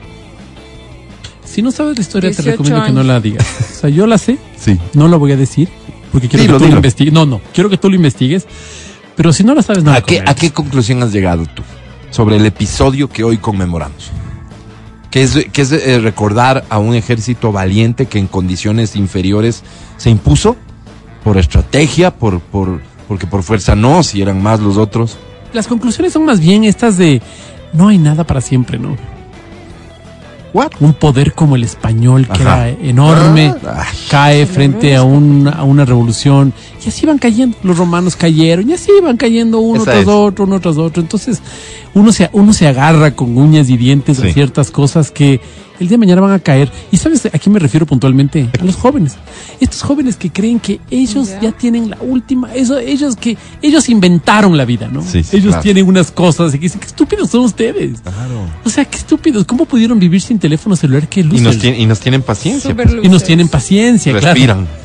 [1.44, 3.46] Si no sabes la historia, te 18 recomiendo que no la digas.
[3.60, 4.78] O sea, yo la sé, Sí.
[4.94, 5.68] no la voy a decir,
[6.12, 7.14] porque quiero Dilo, que tú lo investigues.
[7.14, 8.46] No, no, quiero que tú lo investigues.
[9.16, 11.62] Pero si no la sabes, no la ¿A qué, ¿A qué conclusión has llegado tú
[12.10, 14.10] sobre el episodio que hoy conmemoramos?
[15.16, 19.62] Que es, eh, recordar a un ejército valiente que en condiciones inferiores
[19.96, 20.56] se impuso
[21.24, 25.16] por estrategia, por, por, porque por fuerza no, si eran más los otros.
[25.54, 27.22] Las conclusiones son más bien estas de
[27.72, 28.94] no hay nada para siempre, ¿no?
[30.56, 30.70] ¿What?
[30.80, 32.68] Un poder como el español, que Ajá.
[32.68, 36.52] era enorme, Ah, cae frente a, un- a una revolución
[36.84, 37.56] y así van cayendo.
[37.62, 40.08] Los romanos cayeron y así van cayendo uno Esa tras es.
[40.08, 41.02] otro, uno tras otro.
[41.02, 41.42] Entonces
[41.92, 44.28] uno se, uno se agarra con uñas y dientes Sí.
[44.28, 45.40] a ciertas cosas que
[45.80, 46.70] el día de mañana van a caer.
[46.90, 48.48] ¿Y sabes a quién me refiero puntualmente?
[48.60, 49.16] A los jóvenes.
[49.60, 51.40] Estos jóvenes que creen que ellos Ya.
[51.40, 55.02] ya, tienen la última, eso, ellos que ellos inventaron la vida, ¿no?
[55.02, 55.62] Sí, sí, ellos claro.
[55.62, 58.00] tienen unas cosas y que dicen, qué estúpidos son ustedes.
[58.00, 58.40] Claro.
[58.64, 59.44] O sea, qué estúpidos.
[59.44, 61.08] ¿Cómo pudieron vivir sin teléfono celular?
[61.08, 62.74] Qué Y nos, y nos tienen paciencia.
[62.74, 62.88] Pues.
[63.02, 64.26] Y nos tienen paciencia, claro.
[64.34, 64.66] Respiran.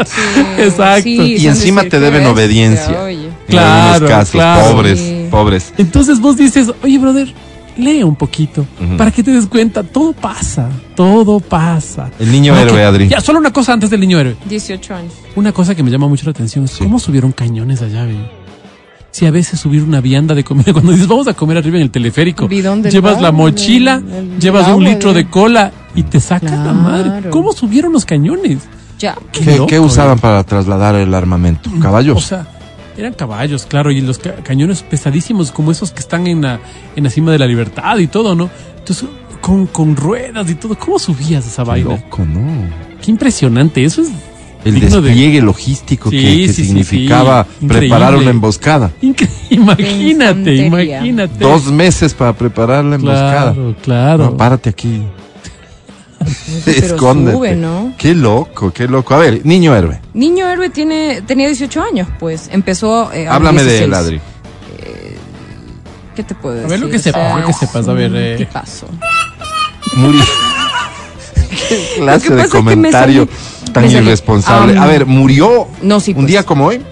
[0.00, 1.08] Sí, Exacto.
[1.10, 3.02] Y encima te deben bestia, obediencia.
[3.02, 3.28] oye.
[3.48, 4.72] Claro, en casos, claro.
[4.72, 5.26] pobres, Sí.
[5.30, 5.74] pobres.
[5.78, 7.32] Entonces vos dices, oye, brother,
[7.80, 8.66] lee un poquito
[8.96, 12.10] para que te des cuenta, todo pasa, todo pasa.
[12.18, 13.08] El niño No, héroe, que- Adri.
[13.08, 14.36] Ya, solo una cosa antes del niño héroe.
[14.48, 15.12] 18 años.
[15.36, 16.84] Una cosa que me llama mucho la atención es Sí.
[16.84, 18.16] cómo subieron cañones allá, ve.
[19.12, 21.82] Si a veces subir una vianda de comida, cuando dices vamos a comer arriba en
[21.82, 24.00] el teleférico, llevas la mochila,
[24.38, 27.04] llevas un agua, litro de de- cola y te sacan la madre.
[27.10, 27.30] Claro.
[27.30, 28.58] ¿Cómo subieron los cañones?
[29.00, 29.16] Ya.
[29.32, 30.20] Qué ¿Qué, loco, qué usaban ve.
[30.22, 31.70] para trasladar el armamento?
[31.76, 32.22] O ¿Caballos?
[32.22, 32.46] sea,
[32.96, 36.60] eran caballos, claro, y los ca- cañones pesadísimos como esos que están en la,
[36.96, 38.50] en la cima de la libertad y todo, ¿no?
[38.78, 39.08] Entonces,
[39.40, 41.90] con, con ruedas y todo, ¿cómo subías esa Qué vaina?
[41.90, 42.40] loco, ¿no?
[43.02, 44.10] Qué impresionante, eso es
[44.64, 47.66] El digno de- despliegue logístico Sí, que, que sí, sí, significaba sí.
[47.66, 48.90] preparar una emboscada.
[49.02, 51.38] incre- Imagínate, imagínate.
[51.42, 53.52] Dos meses para preparar la emboscada.
[53.54, 54.24] Claro, claro.
[54.24, 55.02] No, párate aquí.
[56.64, 57.36] Pero Escóndete.
[57.36, 57.94] sube, ¿no?
[57.96, 59.14] Qué loco, qué loco.
[59.14, 60.00] A ver, niño héroe.
[60.14, 62.48] Niño héroe tiene, tenía 18 años, pues.
[62.52, 63.10] Empezó.
[63.12, 63.82] eh, a Háblame de 16.
[63.88, 64.20] él, Adri.
[66.14, 66.70] ¿Qué te puedo A decir?
[66.70, 68.34] ver lo que O sepas, sea, lo que sepas, a ver, eh.
[68.36, 68.86] ¿Qué pasó?
[69.96, 70.20] Murió.
[71.68, 74.78] qué clase de comentario salí- tan irresponsable.
[74.78, 76.26] A ver, murió No, sí, un pues.
[76.26, 76.82] día como hoy.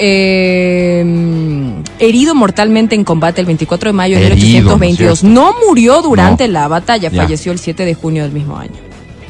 [0.00, 5.18] Eh, herido mortalmente en combate el 24 de mayo de Herido, ¿no es 1822.
[5.20, 5.34] cierto?
[5.34, 6.52] No, murió durante No.
[6.54, 7.22] la batalla, Ya.
[7.22, 8.72] falleció el 7 de junio del mismo año.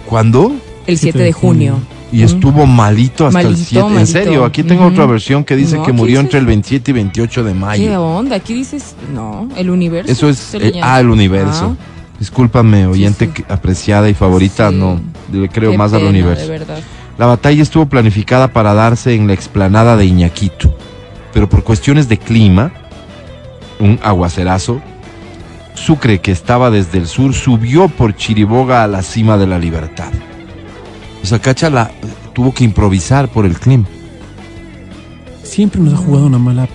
[0.07, 0.53] ¿Cuándo?
[0.87, 1.79] El 7 de junio.
[2.11, 3.87] Y estuvo malito hasta el Malito, 7.
[3.87, 4.13] En malito.
[4.13, 4.93] serio, aquí tengo Ujú.
[4.93, 7.59] otra versión que dice No, que murió dice- entre el 27 y 28 de ¿Qué
[7.59, 8.03] mayo.
[8.03, 8.37] onda?
[8.37, 10.11] Aquí dices, no, el universo.
[10.11, 10.55] Eso es.
[10.55, 11.77] eh, ah, el universo.
[12.19, 13.33] Discúlpame, oyente sí.
[13.33, 14.77] que- apreciada y favorita, Sí.
[14.77, 15.01] no.
[15.33, 16.43] Le creo Qué más al pena, universo.
[16.45, 16.79] De verdad.
[17.19, 20.73] La batalla estuvo planificada para darse en la explanada de Iñaquito,
[21.33, 22.73] pero por cuestiones de clima,
[23.81, 24.81] un aguacerazo,
[25.75, 30.13] Sucre, que estaba desde el sur, subió por Chiriboga a la cima de la libertad.
[31.23, 31.91] O sea, Cacha la,
[32.35, 33.87] tuvo que improvisar por el clima.
[35.43, 36.69] Siempre nos ha jugado una mala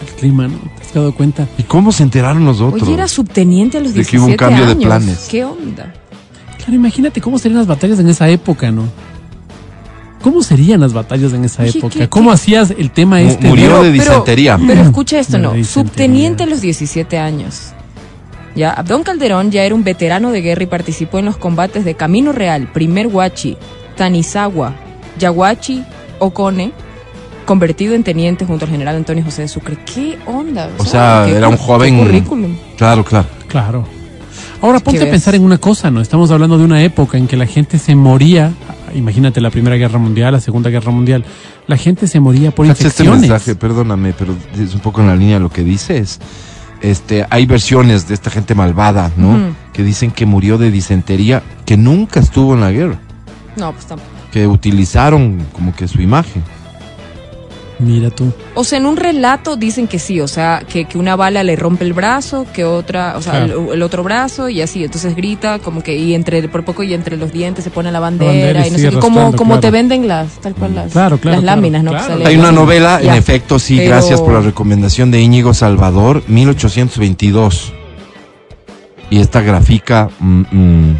[0.00, 0.58] el clima, ¿no?
[0.58, 1.46] ¿Te has dado cuenta?
[1.58, 2.82] ¿Y cómo se enteraron los otros?
[2.82, 5.28] Oye, era subteniente a los De 17 que hubo un cambio de planes.
[5.30, 5.92] ¿Qué onda?
[6.56, 8.84] Claro, imagínate cómo serían las batallas en esa época, ¿no?
[10.22, 11.98] ¿Cómo serían las batallas en esa Oye, época?
[11.98, 12.34] ¿qué- ¿Cómo qué?
[12.34, 13.46] hacías el tema este?
[13.48, 14.58] murió de- de disentería.
[14.66, 15.52] Pero, escucha esto, no.
[15.64, 17.72] Subteniente a los 17 años.
[18.54, 21.94] Ya, Abdón Calderón ya era un veterano de guerra y participó en los combates de
[21.94, 23.56] Camino Real, Primer Huachi,
[23.96, 24.74] Tanizawa,
[25.18, 25.82] Yaguachi,
[26.18, 26.72] Ocone,
[27.46, 29.76] convertido en teniente junto al general Antonio José de Sucre.
[29.86, 30.68] ¿Qué onda?
[30.78, 32.56] O sea, era un joven- currículum.
[32.76, 33.26] Claro, claro.
[33.48, 33.84] Claro.
[34.60, 36.00] Ahora ponte a pensar en una cosa, ¿no?
[36.00, 38.52] Estamos hablando de una época en que la gente se moría.
[38.94, 41.24] Imagínate la Primera Guerra Mundial, la Segunda Guerra Mundial.
[41.66, 43.20] La gente se moría por este infecciones.
[43.22, 46.18] mensaje, perdóname, pero es un poco en la línea de lo que dices.
[46.80, 49.54] Este, hay versiones de esta gente malvada, ¿no?
[49.72, 52.98] Que dicen que murió de disentería, que nunca estuvo en la guerra,
[53.56, 54.10] No, pues tampoco.
[54.32, 56.42] que utilizaron como que su imagen.
[57.82, 58.32] Mira tú.
[58.54, 61.56] O sea, en un relato dicen que sí, o sea, que, que una bala le
[61.56, 64.84] rompe el brazo, que otra, o sea, el, el otro brazo y así.
[64.84, 67.98] Entonces grita como que, y entre, por poco y entre los dientes se pone la
[68.00, 68.96] bandera, bandera y y no sé qué.
[68.98, 69.60] Como, arrastrando, como claro.
[69.60, 71.92] te venden las, tal cual las, Claro, claro, las claro, láminas, ¿no?
[71.92, 76.22] sale Hay una novela, en efecto, sí, Pero- gracias por la recomendación de Íñigo Salvador,
[76.28, 77.72] 1822.
[79.10, 80.96] Y esta gráfica mm, mm,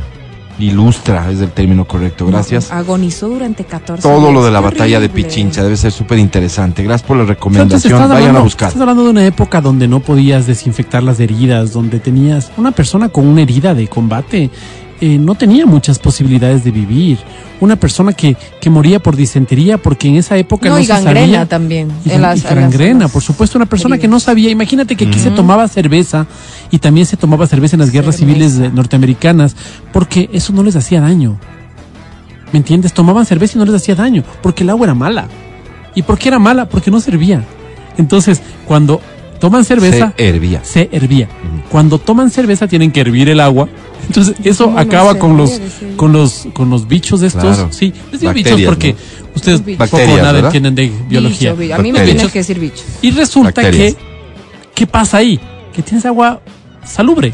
[0.63, 2.71] ilustra, es el término correcto, gracias.
[2.71, 5.09] Agonizó durante 14 Todo lo de la batalla de.
[5.13, 6.83] Pichincha debe ser súper interesante.
[6.83, 8.09] Gracias por la recomendación.
[8.09, 8.69] Vayan a buscar.
[8.69, 13.11] estás hablando de una época donde no podías desinfectar las heridas, donde tenías una persona
[13.11, 14.51] con una herida de combate.
[15.05, 17.19] Eh, no tenía muchas posibilidades de vivir.
[17.61, 20.93] Una persona que, que moría por disentería porque en esa época no, No, y se
[20.93, 21.47] gangrena sabía.
[21.47, 21.89] también.
[22.05, 24.49] Y, en las- y gangrena, en las por supuesto, una persona que no sabía.
[24.51, 25.37] Imagínate que aquí se Ujú.
[25.37, 26.27] tomaba cerveza
[26.71, 28.39] y también se tomaba cerveza en las guerras Cerveza.
[28.49, 29.55] civiles norteamericanas
[29.93, 31.37] porque eso no les hacía daño.
[32.53, 32.93] ¿Me entiendes?
[32.93, 35.27] Tomaban cerveza y no les hacía daño porque el agua era mala.
[35.95, 36.69] ¿Y por qué era mala?
[36.69, 37.45] Porque no servía.
[37.99, 39.01] Entonces, cuando
[39.41, 40.61] toman cerveza, Se hervía.
[40.65, 41.29] se hervía.
[41.71, 43.69] Cuando toman cerveza tienen que hervir el agua.
[44.07, 45.61] Entonces eso ¿Cómo no acaba con los
[45.97, 47.57] con los con los bichos estos.
[47.57, 47.69] Claro.
[47.73, 48.97] Sí, les digo bichos porque
[49.35, 49.89] ustedes Bichos.
[49.89, 50.47] poco o nada ¿verdad?
[50.47, 51.53] entienden de biología.
[51.53, 51.75] Bicho, bicho.
[51.75, 52.83] A mí me tienes que decir bicho.
[53.01, 53.95] Y resulta Bacterias.
[53.95, 54.03] que
[54.75, 55.41] ¿qué pasa ahí?
[55.73, 56.41] Que tienes agua
[56.85, 57.33] salubre.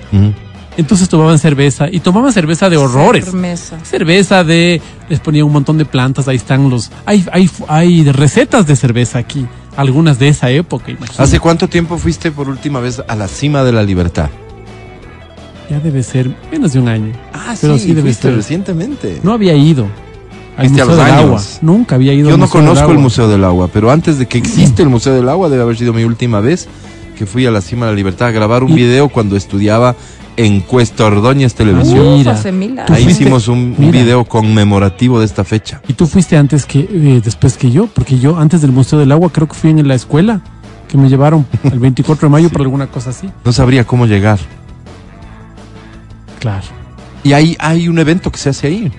[0.76, 3.24] Entonces tomaban cerveza y tomaban cerveza de horrores.
[3.24, 3.78] Cermesa.
[3.84, 8.66] Cerveza de les ponía un montón de plantas, ahí están los hay hay hay recetas
[8.66, 9.44] de cerveza aquí,
[9.76, 11.20] algunas de esa época, imagínate.
[11.20, 14.30] ¿Hace cuánto tiempo fuiste por última vez a la cima de la libertad?
[15.70, 17.12] Ya debe ser menos de un año.
[17.32, 18.34] Ah, Pero sí debe fuiste ser.
[18.36, 19.20] recientemente.
[19.22, 19.86] No había ido
[20.56, 21.18] al a Museo los del años.
[21.24, 21.42] Agua.
[21.62, 23.02] Nunca había ido Yo al no Museo del conozco el Agua.
[23.02, 25.92] Museo del Agua, pero antes de que existe el Museo del Agua, debe haber sido
[25.92, 26.68] mi última vez
[27.16, 29.94] que fui a la cima de la libertad a grabar un Y- video cuando estudiaba
[30.36, 31.98] en Cuesta Ordóñez Televisión.
[31.98, 32.32] Ah, Uf, Mira.
[32.32, 33.90] hace mil Tú Ahí fuiste- hicimos un, un mira.
[33.92, 35.82] video conmemorativo de esta fecha.
[35.88, 39.12] Y tú fuiste antes que eh, después que yo, porque yo antes del Museo del
[39.12, 40.40] Agua creo que fui en la escuela
[40.88, 43.28] que me llevaron el 24 de mayo por alguna cosa así.
[43.44, 44.38] No sabría cómo llegar.
[46.38, 46.66] Claro.
[47.24, 48.92] Y hay, hay un evento que se hace ahí.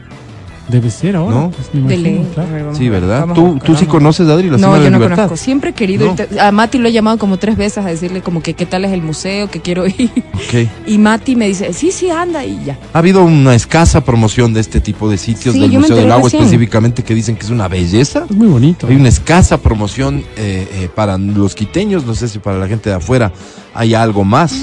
[0.67, 1.36] Debe ser ahora.
[1.36, 1.49] ¿No?
[1.49, 2.28] pues, me imagino, ley.
[2.36, 2.52] claro.
[2.54, 3.21] Ver, Sí, ¿verdad?
[3.21, 5.15] vamos ¿Tú, tú sí conoces, Adri, la No, yo no libertad?
[5.25, 5.36] conozco.
[5.38, 6.06] Siempre he querido.
[6.06, 6.13] No.
[6.15, 8.86] ir- A Mati lo he llamado como tres veces a decirle como que qué tal
[8.86, 10.12] es el museo, que quiero ir.
[10.36, 10.69] Ok.
[10.86, 12.78] Y Mati me dice, sí, sí, anda y ya.
[12.93, 16.25] Ha habido una escasa promoción de este tipo de sitios Sí, del Museo del Agua
[16.25, 16.43] recién.
[16.43, 18.25] específicamente que dicen que es una belleza.
[18.30, 18.86] Es muy bonito.
[18.86, 22.91] Hay una escasa promoción eh, eh, para los quiteños, no sé si para la gente
[22.91, 23.32] de afuera
[23.73, 24.54] hay algo más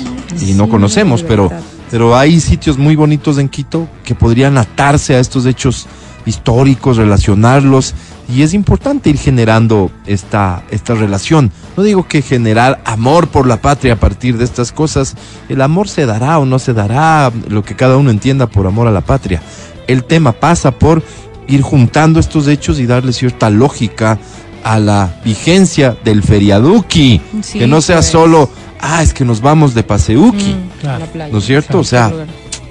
[0.40, 1.50] y no conocemos, pero.
[1.90, 5.86] Pero hay sitios muy bonitos en Quito que podrían atarse a estos hechos
[6.26, 7.94] históricos, relacionarlos
[8.28, 11.52] y es importante ir generando esta, esta relación.
[11.76, 15.14] No digo que generar amor por la patria a partir de estas cosas,
[15.48, 18.88] el amor se dará o no se dará, lo que cada uno entienda por amor
[18.88, 19.40] a la patria.
[19.86, 21.02] El tema pasa por
[21.46, 24.18] ir juntando estos hechos y darle cierta lógica
[24.64, 28.06] a la vigencia del feriaduki, Sí, que no sea pues.
[28.06, 28.50] solo,
[28.86, 30.54] ah, es que nos vamos de paseuki.
[30.54, 31.06] Mm, Claro.
[31.32, 31.78] ¿No es cierto?
[31.80, 32.12] O sea,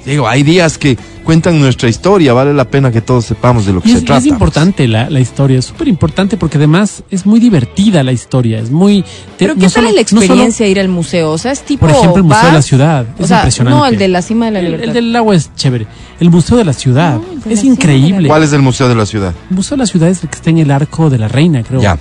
[0.06, 3.82] digo, hay días que cuentan nuestra historia, vale la pena que todos sepamos de lo
[3.82, 4.20] que Y se trata.
[4.20, 8.60] es importante la, la historia, es súper importante porque además es muy divertida la historia,
[8.60, 9.02] es muy...
[9.02, 9.08] te-
[9.40, 11.32] Pero ¿qué no tal solo- es la no solo- experiencia ir al museo?
[11.32, 11.88] O sea, es tipo.
[11.88, 13.80] por ejemplo, el Museo de la Ciudad, O es sea, impresionante.
[13.80, 14.88] no, el de la cima de la El- libertad.
[14.90, 15.88] el del agua es chévere.
[16.20, 18.28] El Museo de la Ciudad No, el de es la la increíble.
[18.28, 19.34] ¿Cuál es el Museo de la Ciudad?
[19.50, 21.64] El Museo de la Ciudad es el que está en el Arco de la Reina,
[21.64, 21.82] creo.
[21.82, 21.98] Ya.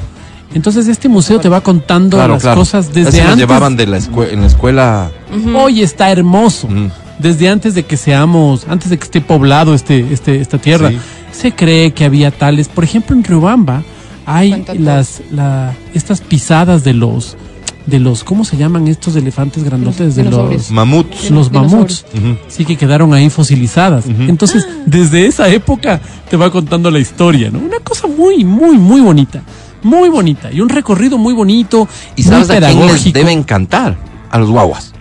[0.55, 2.61] Entonces este museo te va contando Claro, las claro.
[2.61, 3.39] cosas desde Ese nos antes.
[3.41, 5.11] llevaban de la en la escuela.
[5.55, 6.69] Hoy está hermoso.
[6.69, 6.91] Mm.
[7.19, 10.99] Desde antes de que seamos, antes de que esté poblado este, este, esta tierra, Sí.
[11.33, 12.69] se cree que había tales.
[12.69, 13.83] Por ejemplo, en Riobamba
[14.27, 14.79] hay Cuéntate.
[14.81, 17.37] las, la, estas pisadas de los,
[17.87, 20.17] de los, ¿cómo se llaman estos elefantes grandotes?
[20.17, 20.71] De los.
[20.71, 21.31] Mamuts.
[21.31, 22.05] los mamuts.
[22.49, 24.07] Sí que quedaron ahí fosilizadas.
[24.07, 27.59] Entonces, desde esa época te va contando la historia, ¿no?
[27.61, 29.43] Una cosa muy, muy, muy bonita.
[29.85, 30.51] Muy bonita.
[30.51, 31.87] Y un recorrido muy bonito.
[32.17, 33.19] ¿Y muy sabes a quién les pedagógico.
[33.19, 33.97] debe encantar?
[34.31, 34.93] A los guaguas.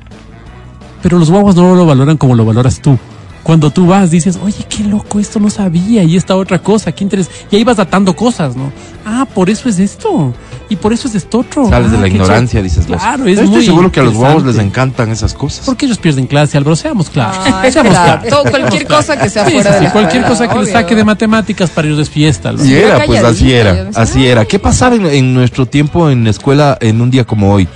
[1.02, 3.00] Pero los guaguas no lo valoran como lo valoras tú.
[3.43, 7.04] Cuando tú vas, dices, oye, qué loco, esto no sabía, y esta otra cosa, qué
[7.04, 7.30] interés.
[7.52, 8.72] Y ahí vas datando cosas, ¿no?
[9.06, 10.34] Ah, por eso es esto,
[10.69, 11.67] y por eso es esto otro.
[11.69, 12.63] Sales Ah, de la ignorancia, chévere.
[12.63, 12.97] dices vos.
[12.97, 15.65] Claro, es Yo Estoy muy seguro que a los guaguas les encantan esas cosas.
[15.65, 17.38] Porque ellos pierden clase, Álvaro, seamos claros.
[17.39, 18.21] Ah, seamos verdad.
[18.21, 18.30] claros.
[18.30, 20.60] Todo- cualquier cosa que sea Sí, fuera sí, de sí, la cualquier escuela, cosa que
[20.63, 20.73] obvio.
[20.73, 22.49] saque de matemáticas para ellos es fiesta.
[22.49, 22.67] Álvaro.
[22.69, 24.45] Y era, pues así era, yo así era.
[24.45, 27.67] ¿Qué pasaba en, en nuestro tiempo en la escuela en un día como hoy?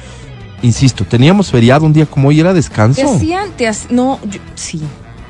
[0.63, 3.15] Insisto, teníamos feriado un día como hoy, era Te descanso.
[3.15, 4.81] hacían, te hac- no, yo- sí.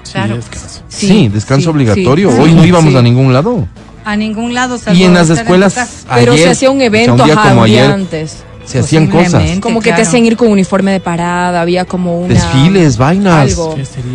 [0.09, 0.35] Claro.
[0.37, 0.81] descanso.
[0.87, 2.31] Sí, descanso sí, obligatorio.
[2.31, 2.97] sí, Hoy no íbamos sí.
[2.97, 3.67] a ningún lado.
[4.07, 4.77] A ningún lado.
[4.77, 6.05] salvo Y en las escuelas.
[6.15, 8.37] Pero ayer, se hacía un o sea, evento ajá, como un antes.
[8.63, 9.59] se hacían cosas.
[9.59, 10.07] Como que te claro.
[10.07, 12.33] hacían ir con uniforme de parada, había como una...
[12.33, 13.57] Desfiles, vainas,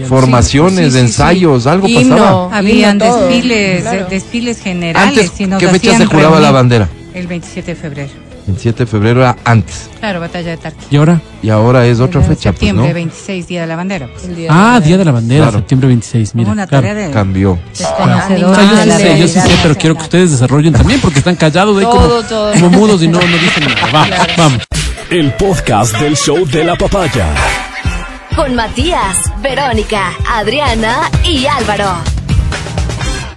[0.09, 1.69] formaciones, Sí, sí, sí, ensayos, sí.
[1.69, 2.17] algo Himno.
[2.17, 2.57] pasaba.
[2.57, 4.07] Habían Himno, desfiles, Claro.
[4.09, 5.19] desfiles generales.
[5.19, 6.89] Antes, y nos ¿qué fecha se juraba la bandera?
[7.13, 8.22] El 27 de febrero.
[8.49, 9.89] El 7 de febrero era antes.
[10.01, 10.85] Claro, batalla de Tarqui.
[10.91, 11.21] ¿Y ahora?
[11.43, 12.95] Y ahora es otra fecha, pues, septiembre, ¿no?
[12.95, 14.09] 26, Día de la Bandera.
[14.13, 14.35] Pues.
[14.37, 15.59] Día Ah, de- Día de la Bandera, Claro.
[15.59, 16.51] septiembre 26, mira.
[16.51, 16.87] una claro.
[16.89, 17.53] tarea de Cambió.
[17.53, 21.21] O sea, yo sí sé, yo sí sé, pero quiero que ustedes desarrollen también porque
[21.21, 22.53] están callados ahí como, todo.
[22.53, 23.93] como mudos y no, no dicen nada.
[23.93, 24.63] Va, vamos.
[25.09, 27.27] El podcast del show de la papaya.
[28.35, 31.95] Con Matías, Verónica, Adriana y Álvaro.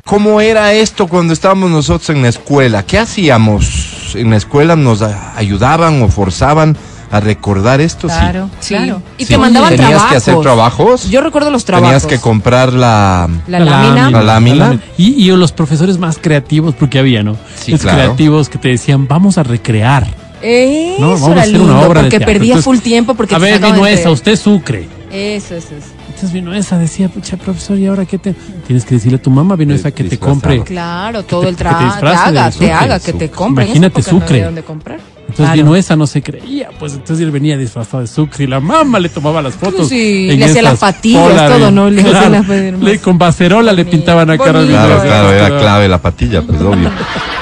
[0.04, 2.84] ¿Cómo era esto cuando estábamos nosotros en la escuela?
[2.84, 3.95] ¿Qué hacíamos?
[4.16, 6.76] ¿En la escuela nos a- ayudaban o forzaban
[7.12, 8.10] a recordar esto?
[8.10, 8.16] Sí.
[8.18, 8.76] Claro, Sí.
[8.76, 9.02] claro.
[9.18, 9.34] Y Sí.
[9.34, 10.12] te mandaban ¿Tenías trabajos.
[10.12, 11.10] que hacer trabajos?
[11.10, 11.90] Yo recuerdo los trabajos.
[11.90, 13.30] Tenías que comprar la...
[13.48, 14.12] La lámina.
[14.12, 14.80] La lámina.
[14.98, 17.38] Y, y los profesores más creativos, porque había, ¿no?
[17.60, 17.98] Sí, los claro.
[18.00, 20.08] creativos que te decían, vamos a recrear.
[20.42, 23.36] Eso No, vamos a era hacer lindo, una obra de porque perdía full tiempo porque
[23.36, 24.88] a te ver, vino entre- esa, usted sucre.
[25.12, 25.88] Eso, eso, eso.
[26.16, 28.34] Entonces vino esa, decía, pucha, profesor, ¿y ahora qué te...?
[28.66, 30.64] Tienes que decirle a tu mamá, vino Te esa que te compre.
[30.64, 33.30] Claro, todo el que te trabajo, te, haga, te sucre, haga, que te sucre.
[33.32, 33.68] compren.
[33.68, 34.28] Imagínate no sucre.
[34.36, 35.00] había dónde comprar.
[35.20, 35.54] Entonces Claro.
[35.56, 38.98] vino esa, no se creía, pues entonces él venía disfrazado de sucre y la mamá
[39.00, 39.90] le tomaba las fotos.
[39.90, 41.90] Sí, en le hacía las patillas, todo, ¿no?
[41.90, 44.64] Le hacía las patillas le- con bacerola le pintaban a cara.
[44.66, 46.90] Claro, claro, era clave la patilla, pues obvio.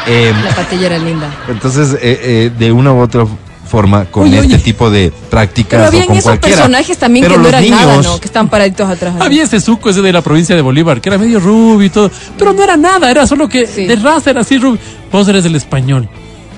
[0.08, 1.28] Eh, La patilla era linda.
[1.48, 3.26] entonces, eh, eh, de una u otra
[3.74, 6.58] forma, con este tipo de prácticas Pero o habían con esos cualquiera.
[6.58, 8.20] personajes también Pero que no eran nada, ¿no?
[8.20, 9.16] Que estaban paraditos atrás.
[9.20, 12.12] Había ese suco ese de la provincia de Bolívar, que era medio rubio y todo,
[12.38, 13.88] pero no era nada, era solo que Sí.
[13.88, 14.78] de raza era así rubio.
[15.12, 16.08] Vos eres del español.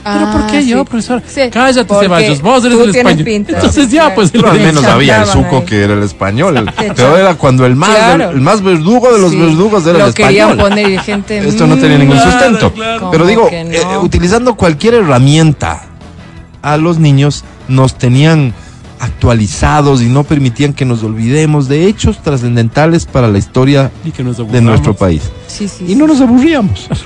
[0.04, 0.86] ¿Pero por qué Ah, yo, sí.
[0.88, 1.23] profesor?
[1.25, 3.23] Sí, Cállate, porque Ceballos, vos eres tienes español.
[3.25, 3.54] pinta.
[3.54, 4.30] Entonces ya, pues...
[4.30, 5.65] Pero al el- menos había el suco ahí.
[5.65, 6.63] que era el español.
[6.95, 8.30] Pero era cuando el más, Claro.
[8.30, 9.38] el más verdugo de los Sí.
[9.38, 10.69] verdugos era Lo el querían español.
[10.69, 11.47] poner gente.
[11.47, 12.71] Esto no tenía ningún mm, sustento.
[12.71, 13.10] claro.
[13.10, 13.58] Pero ¿Cómo digo, no?
[13.58, 15.82] eh, utilizando cualquier herramienta,
[16.65, 18.54] a los niños nos tenían
[18.99, 23.91] actualizados y no permitían que nos olvidemos de hechos trascendentales para la historia
[24.51, 25.21] de nuestro país.
[25.47, 25.86] Sí, sí.
[25.88, 26.88] Y no nos aburríamos.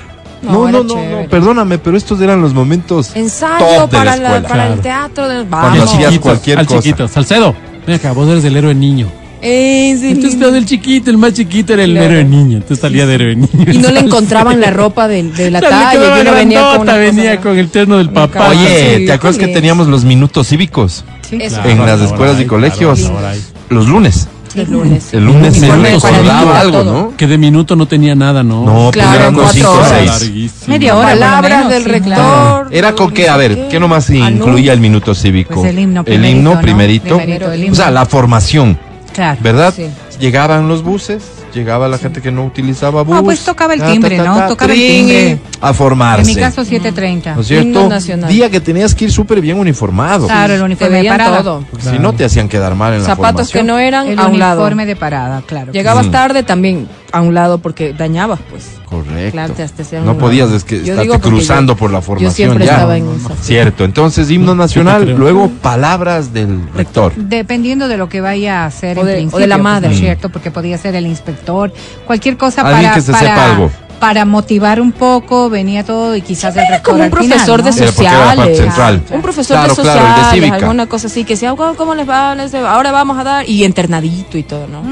[0.42, 4.16] No, No, no, no, perdóname, pero estos eran los momentos Ensayo top de la para,
[4.40, 5.28] la- para el teatro.
[5.28, 5.44] De...
[5.44, 6.80] Cuando hacías cualquier al cosa.
[6.80, 7.08] chiquito.
[7.08, 7.54] Salcedo,
[7.86, 9.06] ven acá, vos eres el héroe niño.
[9.42, 10.50] Entonces, lindo.
[10.52, 12.06] del chiquito, el más chiquito era el Claro.
[12.10, 12.56] héroe niño.
[12.58, 13.48] Entonces salía de héroe niño.
[13.72, 15.90] Y no le encontraban la ropa de, de la Le talla.
[15.92, 18.48] quedaba Y uno venía con una venía cosa- con el terno del papá.
[18.50, 21.04] Oye, sí, ¿te acuerdas que teníamos los minutos cívicos?
[21.28, 21.38] Sí.
[21.40, 21.56] Eso.
[21.56, 23.00] Claro, en las escuelas y colegios?
[23.00, 23.38] claro.
[23.70, 24.28] Los lunes.
[24.56, 25.14] Los lunes.
[25.14, 26.82] El lunes se niños, algo.
[26.82, 27.12] ¿no?
[27.16, 28.64] Que de minuto no tenía nada, ¿no?
[28.64, 29.92] No, pues Claro, eran unos cuatro 5 o horas.
[29.96, 30.06] 6.
[30.10, 30.64] Larguísimo.
[30.66, 31.08] Media hora.
[31.10, 32.12] Palabras menos, del rector.
[32.14, 32.66] claro.
[32.72, 35.54] Era con qué, a ver, ¿qué nomás incluía el minuto cívico?
[35.54, 36.60] Pues el himno El primerito, himno ¿no?
[36.60, 37.16] primerito.
[37.18, 37.94] Primerito, el O sea, himno.
[38.00, 38.76] la formación,
[39.14, 39.38] Claro.
[39.42, 39.72] ¿verdad?
[39.76, 39.86] Sí.
[40.18, 41.22] Llegaban los buses,
[41.54, 43.16] llegaba la gente que no utilizaba bus.
[43.18, 44.46] Ah, pues tocaba el timbre, ¿no?
[44.48, 45.38] Tocaba el timbre.
[45.62, 46.30] A formarse.
[46.30, 47.34] En mi caso, 7.30.
[47.34, 47.88] ¿No es cierto?
[47.88, 48.28] nacional.
[48.30, 50.26] Día que tenías que ir súper bien uniformado.
[50.26, 51.38] Claro, el uniforme de parada.
[51.42, 51.64] todo.
[51.70, 53.66] Porque si no te hacían quedar mal en la Zapatos que formación.
[53.66, 54.60] no eran El a un lado.
[54.60, 55.72] uniforme de parada, claro.
[55.72, 56.10] Llegabas Mm.
[56.10, 58.78] tarde también a un lado porque dañabas, pues.
[58.86, 59.32] Correcto.
[59.32, 62.02] Claro, te- te hacían no podías es que Yo estarte cruzando yo- por la Yo
[62.02, 62.72] formación siempre ya.
[62.72, 63.36] estaba en esa.
[63.36, 67.12] Cierto, entonces himno nacional, luego palabras del rector.
[67.16, 69.88] Dependiendo de lo que vaya a hacer O en de- o de la madre.
[69.88, 70.28] ¿no es cierto?
[70.30, 71.72] Porque podía ser el inspector,
[72.06, 73.70] cualquier cosa Alguien para, que se para, sepa algo.
[74.00, 77.70] Para motivar un poco, venía todo y quizás el rector como un final, profesor de.
[77.70, 79.02] Era era sociales.
[79.10, 81.94] Un profesor Claro, de claro, el de sociales, alguna cosa así, que sea, "Oh, ¿cómo
[81.94, 82.32] les va?
[82.72, 84.82] Ahora vamos a dar, y internadito y todo, ¿no?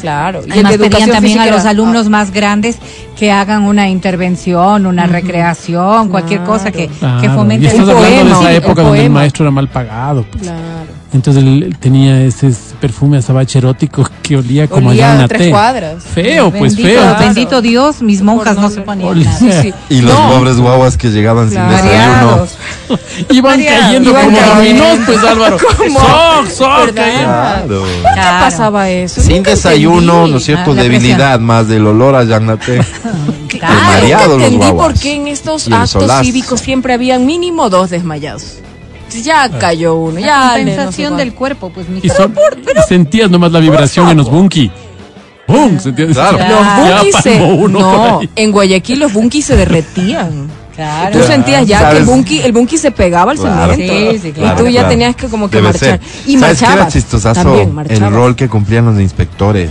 [0.00, 0.40] Claro.
[0.40, 0.52] Y el Mm.
[0.52, 2.78] Además de pedían educación también a los era- alumnos más grandes
[3.18, 6.88] que hagan una intervención, una recreación, cualquier cosa que,
[7.20, 9.44] que fomente y el estás hablando de poema, esa sí, época el donde el maestro
[9.44, 10.24] era mal pagado.
[10.30, 10.44] pues.
[10.44, 10.58] Claro.
[11.12, 15.22] Entonces él, él tenía ese perfume azabache erótico que olía como Olía allá en a
[15.22, 15.50] la tres T.
[15.50, 16.02] cuadras.
[16.02, 17.00] Feo, pues bendito, feo.
[17.00, 17.18] Claro.
[17.24, 19.38] bendito Dios, mis monjas no no se ponían Oli- nada.
[19.38, 19.74] Sí, sí.
[19.88, 20.30] Y los No.
[20.32, 22.46] pobres guaguas que llegaban sin desayuno.
[23.30, 24.84] Iban cayendo Iban como cayendo.
[24.84, 25.56] dominós, pues Álvaro.
[26.92, 27.84] Claro.
[28.14, 28.44] Claro.
[28.44, 29.20] pasaba eso?
[29.20, 30.30] Sin Nunca desayuno, entendí.
[30.32, 30.74] ¿no es cierto?
[30.74, 32.80] La Debilidad más del olor a Yagnate.
[33.48, 34.34] Claro.
[34.42, 38.56] Entendí por qué en estos actos cívicos siempre habían mínimo dos desmayados.
[39.14, 41.16] Entonces ya cayó uno, La ya no compensación cuánto.
[41.24, 44.70] del cuerpo, pues mi Y, son- y sentías nomás la vibración en los bunky.
[45.46, 45.78] ¡Bum!
[45.78, 46.38] Sentías Claro.
[46.38, 50.48] Los Ya bunkis se, uno no, en Guayaquil los bunkis se derretían.
[50.74, 51.18] Claro.
[51.18, 51.94] Tú sentías ya ¿Sabes?
[51.94, 53.72] que el bunky, el bunky se pegaba al Claro.
[53.74, 54.10] cemento.
[54.12, 54.88] Sí, sí, Y claro, tú ya claro.
[54.88, 56.00] tenías que como que Debe marchar.
[56.00, 56.00] ser.
[56.26, 56.92] Y ¿Sabes qué era marchabas.
[56.94, 57.42] chistosazo?
[57.42, 58.12] También el marchabas.
[58.14, 59.70] rol que cumplían los inspectores.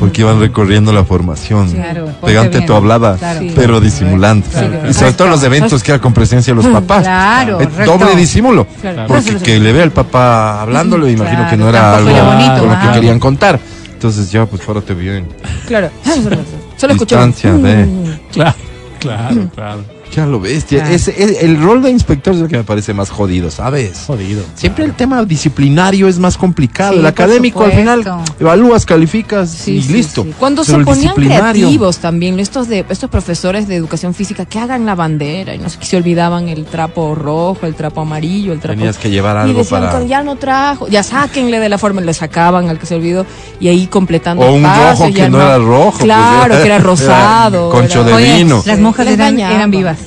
[0.00, 1.70] Porque iban recorriendo la formación.
[1.70, 2.66] Claro, Pegante bien.
[2.66, 3.40] tu hablada, Claro.
[3.40, 3.52] Sí.
[3.54, 4.46] pero disimulando.
[4.50, 4.80] Claro.
[4.88, 7.02] Y sobre todo los eventos que era con presencia de los papás.
[7.02, 8.66] Claro, Eh, doble disimulo.
[8.80, 9.04] Claro.
[9.06, 12.34] Porque que le vea al papá hablándolo, imagino Claro, que no era tampoco algo era
[12.34, 13.60] bonito, con lo que querían contar.
[13.92, 15.26] Entonces ya, pues párate bien.
[15.68, 15.90] Claro.
[16.78, 17.14] Solo escuché.
[17.16, 17.86] Distancia de-
[18.32, 18.54] Claro,
[18.98, 19.84] claro, claro.
[20.14, 20.94] Ya lo ves, ya, Claro.
[20.94, 24.04] ese- el, rol de inspector es el que me parece más jodido, ¿sabes?
[24.06, 24.42] Jodido.
[24.56, 26.94] Siempre el tema disciplinario es más complicado.
[26.94, 28.04] Sí, el académico al final
[28.40, 30.24] evalúas, calificas Sí, y sí, listo.
[30.24, 30.34] sí.
[30.38, 34.58] Cuando Pero se ponían disciplinario- creativos también, estos de estos profesores de educación física que
[34.58, 38.52] hagan la bandera y no sé qué se olvidaban el trapo rojo, el trapo amarillo,
[38.52, 40.04] el trapo Tenías que llevar y algo decían, para...
[40.04, 43.24] ya no trajo, ya sáquenle de la forma, le sacaban al que se olvidó
[43.60, 46.74] y ahí completando O un rojo que no era rojo, pues, Claro, era- que era
[46.80, 47.70] era rosado.
[47.70, 48.62] concho de Oye, vino.
[48.66, 49.98] Las monjas eran, eran vivas.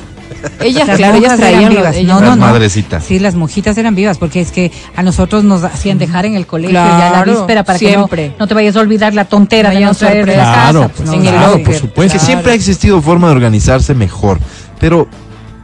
[0.60, 1.96] Ellas, Las claro, ellas traían vivas.
[1.96, 2.46] ellas- No, no, Las no.
[2.46, 3.04] madrecitas.
[3.04, 6.46] Sí, las monjitas eran vivas, porque es que a nosotros nos hacían dejar en el
[6.46, 8.24] colegio ya la víspera para siempre.
[8.26, 10.88] que no, no te vayas a olvidar la tontera de no traer de la casa.
[10.90, 12.18] pues, No, en el no, claro, sí, por supuesto.
[12.18, 14.40] Es que siempre ha existido forma de organizarse mejor,
[14.80, 15.08] pero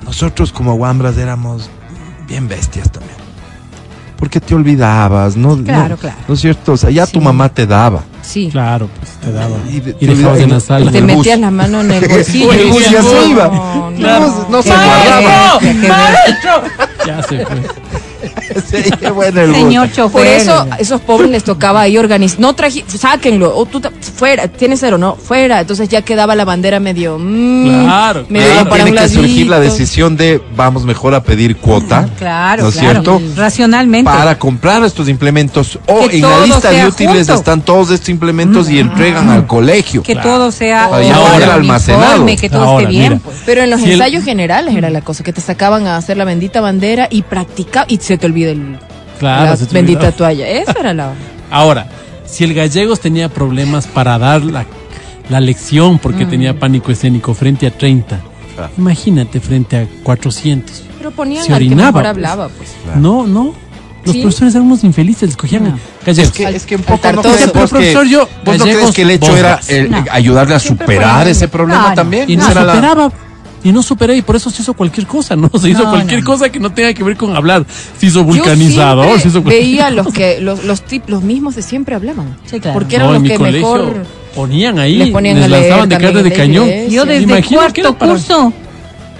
[0.06, 1.70] nosotros como guambras éramos
[2.28, 3.18] bien bestias también.
[4.18, 5.58] Porque te olvidabas, ¿no?
[5.64, 6.18] Claro, no, claro.
[6.28, 6.74] ¿No es cierto?
[6.74, 8.04] O sea, ya tu mamá te daba.
[8.30, 8.50] Sí.
[8.52, 9.56] Claro, pues te daba.
[9.68, 10.92] Y de- Y, te dejabas en la sala.
[10.92, 12.54] Te metías la mano en el bolsillo.
[12.54, 13.48] El bus ya se iba.
[13.48, 14.48] No, No, no.
[14.50, 15.60] no se guardaba.
[15.60, 16.64] bestia.
[17.08, 17.62] Ya se fue.
[18.70, 19.58] Sí, bueno el bus.
[19.58, 20.12] Señor chofer.
[20.12, 22.40] Por eso a esos pobres les tocaba ahí organizar.
[22.40, 23.56] No traje, sáquenlo.
[23.56, 23.82] O tú
[24.16, 25.60] fuera, tienes cero, no, fuera.
[25.62, 27.18] Entonces ya quedaba la bandera medio.
[27.20, 31.58] mm, Claro, medio Ahí para tiene que surgir la decisión de vamos mejor a pedir
[31.58, 32.08] cuota.
[32.18, 32.92] Claro, ¿No es claro.
[33.04, 33.22] cierto?
[33.36, 34.10] Racionalmente.
[34.10, 37.34] Para comprar estos implementos o Que en la lista de útiles junto.
[37.36, 40.04] están todos estos implementos y entregan al colegio.
[40.04, 40.30] que Claro.
[40.30, 42.26] todo sea Para ya orden, poder almacenado.
[42.26, 43.10] que todo Ahora, esté bien.
[43.14, 43.22] mira.
[43.24, 43.38] pues.
[43.46, 46.18] Pero en los Si el- ensayos generales era la cosa, que te sacaban a hacer
[46.18, 48.78] la bendita bandera y practicaba y se te olvida el,
[49.20, 50.12] Claro, la bendita olvidaba.
[50.12, 50.48] toalla.
[50.48, 51.14] Esa era la.
[51.52, 51.88] Ahora,
[52.26, 54.66] si el gallegos tenía problemas para dar la,
[55.30, 58.20] la lección porque tenía pánico escénico frente a 30,
[58.56, 58.72] Claro.
[58.78, 60.84] imagínate frente a 400.
[60.98, 62.10] Pero ponían Se al que orinaba, mejor pues.
[62.10, 62.70] hablaba, pues.
[62.84, 63.00] Claro.
[63.00, 63.54] No, no.
[64.06, 64.22] Los Sí.
[64.22, 65.80] profesores eran unos infelices, les cogían No.
[66.06, 66.30] gallegos.
[66.30, 68.64] Es que, es que un poco no crees Pero, vos que, profesor, yo- vos no
[68.64, 70.06] crees que el hecho vos era el- No.
[70.12, 71.96] ayudarle a Siempre superar ese problema No, no.
[71.96, 72.30] también.
[72.30, 73.12] Y no era la- superaba.
[73.64, 75.50] Y no superé, y por eso se hizo cualquier cosa, ¿no?
[75.60, 76.26] Se hizo No, cualquier no.
[76.26, 77.66] cosa que no tenga que ver con hablar.
[77.98, 81.24] Se hizo Yo vulcanizador, siempre se hizo cualquier- veía los que los los, tip- los
[81.24, 82.38] mismos de siempre hablaban.
[82.46, 82.80] Sí, claro.
[82.80, 84.06] Porque eran No, los que colegio mejor
[84.36, 86.66] ponían ahí, les ponían les lanzaban de carne de cañón.
[86.68, 86.90] iglesia.
[86.90, 88.54] Yo desde cuarto curso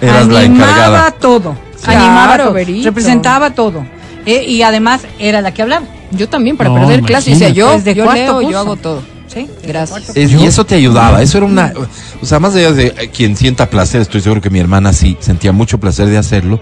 [0.00, 1.10] Eras la animaba encargada.
[1.12, 1.56] todo.
[1.82, 2.84] Claro, animaba todo.
[2.84, 3.84] Representaba todo.
[4.26, 5.86] Eh, y además era la que hablaba.
[6.12, 8.50] Yo también para No, perder clase, o sea, yo, Desde yo cuarto leo, curso.
[8.50, 9.02] yo hago todo.
[9.32, 9.48] ¿Sí?
[9.62, 10.16] Gracias.
[10.16, 11.72] Es- y eso te ayudaba, eso era una,
[12.20, 15.16] o sea, más allá de eh, quien sienta placer, estoy seguro que mi hermana sí
[15.20, 16.58] sentía mucho placer de hacerlo,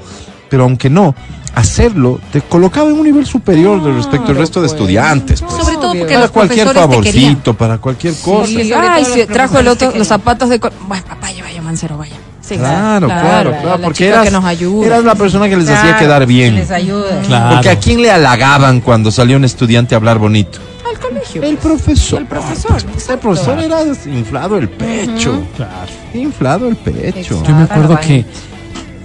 [0.51, 1.15] pero aunque no,
[1.55, 5.41] hacerlo te colocaba en un nivel superior de respecto al resto de estudiantes.
[5.41, 5.55] pues.
[5.55, 8.47] Sobre todo porque para los cualquier favorcito, para cualquier cosa.
[8.47, 10.61] Sí, ay, trajo el otro, los zapatos de...
[10.61, 12.17] co- Vaya, vaya, Mancero, vaya.
[12.41, 14.87] Sí, Claro, claro, la- claro, la porque eras, que nos ayuda.
[14.87, 16.55] eras la persona que les hacía quedar bien.
[16.55, 17.21] Les ayuda.
[17.27, 17.55] Claro.
[17.57, 20.59] Porque a quién le halagaban cuando salió un estudiante a hablar bonito.
[20.95, 21.43] Al colegio.
[21.43, 22.21] El profesor.
[22.21, 22.77] El profesor,
[23.11, 25.43] El profesor era inflado el pecho.
[25.57, 25.91] Claro.
[26.15, 27.43] Inflado el pecho.
[27.47, 28.25] Yo me Ah, acuerdo que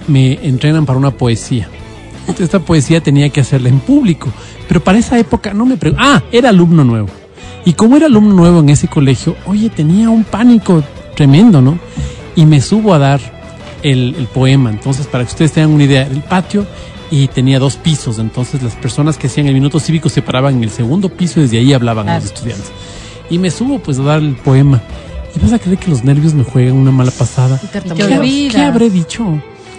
[0.08, 1.68] me entrenan para una poesía.
[2.20, 4.28] Entonces, esta poesía tenía que hacerla en público.
[4.68, 6.02] Pero para esa época no me pregunto.
[6.06, 7.08] Ah, era alumno nuevo.
[7.66, 10.82] Y como era alumno nuevo en ese colegio, oye, tenía un pánico
[11.14, 11.78] tremendo, ¿no?
[12.36, 13.20] Y me subo a dar
[13.82, 14.70] el, el poema.
[14.70, 16.66] Entonces, para que ustedes tengan una idea, el patio
[17.22, 18.18] y tenía dos pisos.
[18.18, 21.44] Entonces, las personas que hacían el minuto cívico se paraban en el segundo piso y
[21.44, 22.34] desde ahí hablaban a los Claro.
[22.36, 22.72] estudiantes.
[23.30, 24.82] Y me subo pues a dar el poema.
[25.36, 27.60] Y vas a creer que los nervios me juegan una mala pasada.
[27.72, 29.24] ¿Qué, qué habré dicho?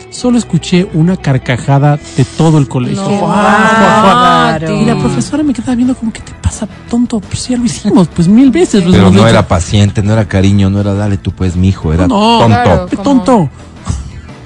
[0.09, 3.01] Solo escuché una carcajada de todo el colegio.
[3.03, 3.25] No.
[3.25, 4.81] Claro.
[4.81, 7.19] Y la profesora me quedaba viendo como, ¿qué te pasa, tonto?
[7.19, 8.83] Pues ya lo hicimos, pues mil veces.
[8.89, 9.27] Pero no hecho.
[9.27, 12.45] era paciente, no era cariño, no era dale tú pues mijo, era No, tonto.
[12.47, 12.85] claro.
[12.87, 13.49] ¡Qué como- tonto!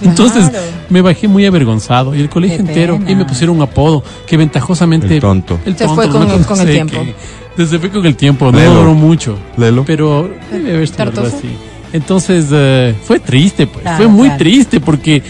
[0.02, 0.66] Entonces Claro.
[0.89, 3.12] me bajé muy avergonzado y el colegio Qué entero pena.
[3.12, 5.60] y me pusieron un apodo que ventajosamente El tonto.
[5.66, 6.97] el Se tonto, fue no con el- con el sé tiempo.
[7.58, 8.74] que- se fue con el tiempo, no Lelo.
[8.76, 9.38] duró mucho.
[9.58, 9.84] Lelo.
[9.86, 11.38] Pero debe haber sido algo ¿Tartoso?
[11.38, 11.50] así.
[11.91, 13.82] Entonces eh, fue triste, pues.
[13.82, 14.38] Claro, fue muy claro.
[14.39, 15.22] triste porque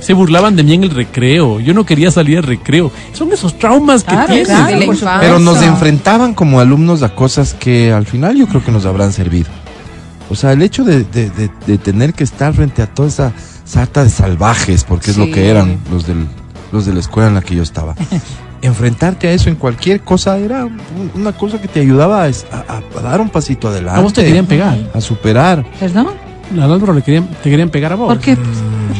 [0.00, 1.60] se burlaban de mí en el recreo.
[1.60, 2.90] Yo no quería salir al recreo.
[3.12, 4.48] Son esos traumas que tienes.
[4.48, 5.18] claro.
[5.20, 9.12] Pero nos enfrentaban como alumnos a cosas que al final yo creo que nos habrán
[9.12, 9.48] servido.
[10.30, 13.32] O sea, el hecho de, de- de- de tener que estar frente a toda esa
[13.64, 16.26] sarta de salvajes, porque es lo que eran los, del,
[16.72, 17.94] los de la escuela en la que yo estaba.
[18.62, 20.80] Enfrentarte a eso en cualquier cosa era un-
[21.14, 23.98] una cosa que te ayudaba a, es- a- a dar un pasito adelante.
[24.00, 24.78] A vos te querían pegar.
[24.94, 25.64] A superar.
[25.78, 26.08] ¿Perdón?
[26.52, 28.08] Al Álvaro le querían, te querían pegar a vos.
[28.08, 28.36] ¿Por qué?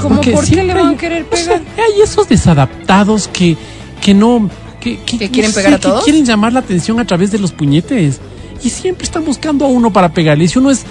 [0.00, 1.62] ¿Cómo Porque por qué le van a querer o sea, pegar?
[1.78, 3.56] hay esos desadaptados que,
[4.02, 4.50] que no.
[4.80, 6.04] Que, ¿Que quieren pegar a que todos?
[6.04, 8.20] quieren llamar la atención a través de los puñetes.
[8.62, 10.44] Y siempre están buscando a uno para pegarle.
[10.44, 10.84] Y si uno es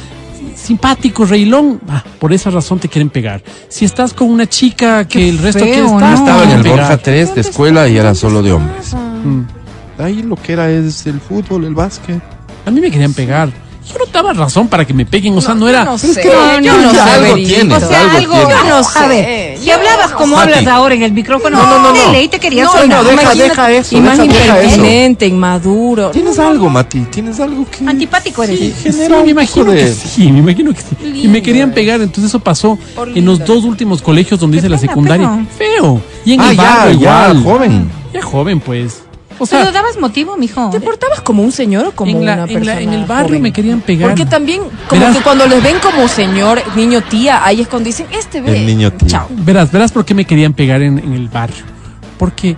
[0.55, 3.41] simpático, reilón, ah, por esa razón te quieren pegar.
[3.67, 6.15] Si estás con una chica que Qué el resto feo, quiere estar, ¿no?
[6.15, 6.63] Estaba en el.
[6.63, 8.93] Borja 3 de escuela y era solo de hombres.
[8.93, 9.41] Mm.
[9.99, 12.21] Ahí lo que era es el fútbol, el básquet.
[12.65, 13.49] A mí me querían pegar.
[13.91, 15.83] Yo no daba razón para que me peguen, o sea, no, era...
[15.83, 18.35] No Pero es sé, que no, yo no, no sé, algo tienes, O sea, algo
[18.35, 20.41] algo, no a sé, ver, si hablabas no como sé.
[20.43, 20.69] hablas Mati.
[20.75, 22.87] ahora en el micrófono, No, no, no, ley te querías No, sonar.
[22.89, 26.11] no, deja, imagínate, deja eso, Y más impertinente, inmaduro.
[26.11, 27.85] Tienes algo, Mati, tienes algo que...
[27.85, 28.57] Antipático eres.
[28.57, 31.21] Sí, genera me un imagino de- que sí, me imagino que sí.
[31.23, 32.79] Y me querían pegar, entonces eso pasó
[33.13, 35.45] en los dos últimos colegios donde hice la pena, secundaria.
[35.57, 36.01] Feo.
[36.25, 36.99] Y en Ah, el ya, barrio ya,
[37.33, 37.43] igual.
[37.43, 37.91] joven.
[38.13, 39.02] Ya joven, pues.
[39.39, 40.69] O Pero sea, dabas motivo, mijo.
[40.69, 43.05] ¿Te portabas como un señor o como en, la- una en, persona la- en el
[43.05, 43.41] barrio joven?
[43.41, 44.09] me querían pegar.
[44.09, 45.17] Porque también, como Verás.
[45.17, 48.57] que cuando les ven como señor, niño, tía, ahí es cuando dicen, este ve.
[48.59, 49.07] El niño tía.
[49.07, 49.27] Chao.
[49.31, 51.63] Verás, verás por qué me querían pegar en, en el barrio.
[52.17, 52.55] Porque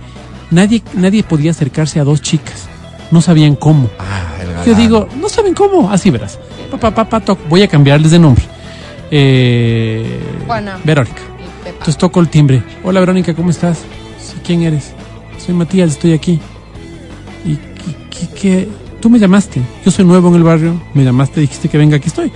[0.50, 2.66] nadie, nadie podía acercarse a dos chicas.
[3.10, 3.88] No sabían cómo.
[3.98, 5.90] Ah, el Yo digo, no saben cómo.
[5.90, 6.38] Así verás.
[6.70, 7.38] Papá, papá, toc.
[7.48, 8.44] Voy a cambiarles de nombre.
[9.10, 10.78] Eh, Juana.
[10.84, 11.22] Verónica.
[11.64, 12.62] Entonces toco el timbre.
[12.84, 13.78] Hola Verónica, ¿cómo estás?
[14.20, 14.92] Sí, ¿quién eres?
[15.44, 16.40] Soy Matías, estoy aquí.
[18.22, 18.68] ¿Y qué, qué- qué?
[19.00, 19.60] Tú me llamaste.
[19.84, 20.80] Yo soy nuevo en el barrio.
[20.94, 22.32] Me llamaste, dijiste que venga, aquí estoy.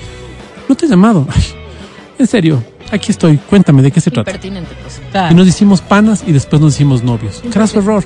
[0.68, 1.26] No te he llamado.
[1.35, 1.43] Ay,
[2.18, 2.62] en serio,
[2.93, 3.39] aquí estoy.
[3.39, 4.31] Cuéntame, ¿de qué se trata?
[4.31, 5.01] Impertinente, pues.
[5.31, 7.43] Y nos hicimos panas y después nos hicimos novios.
[7.51, 8.05] Craso error.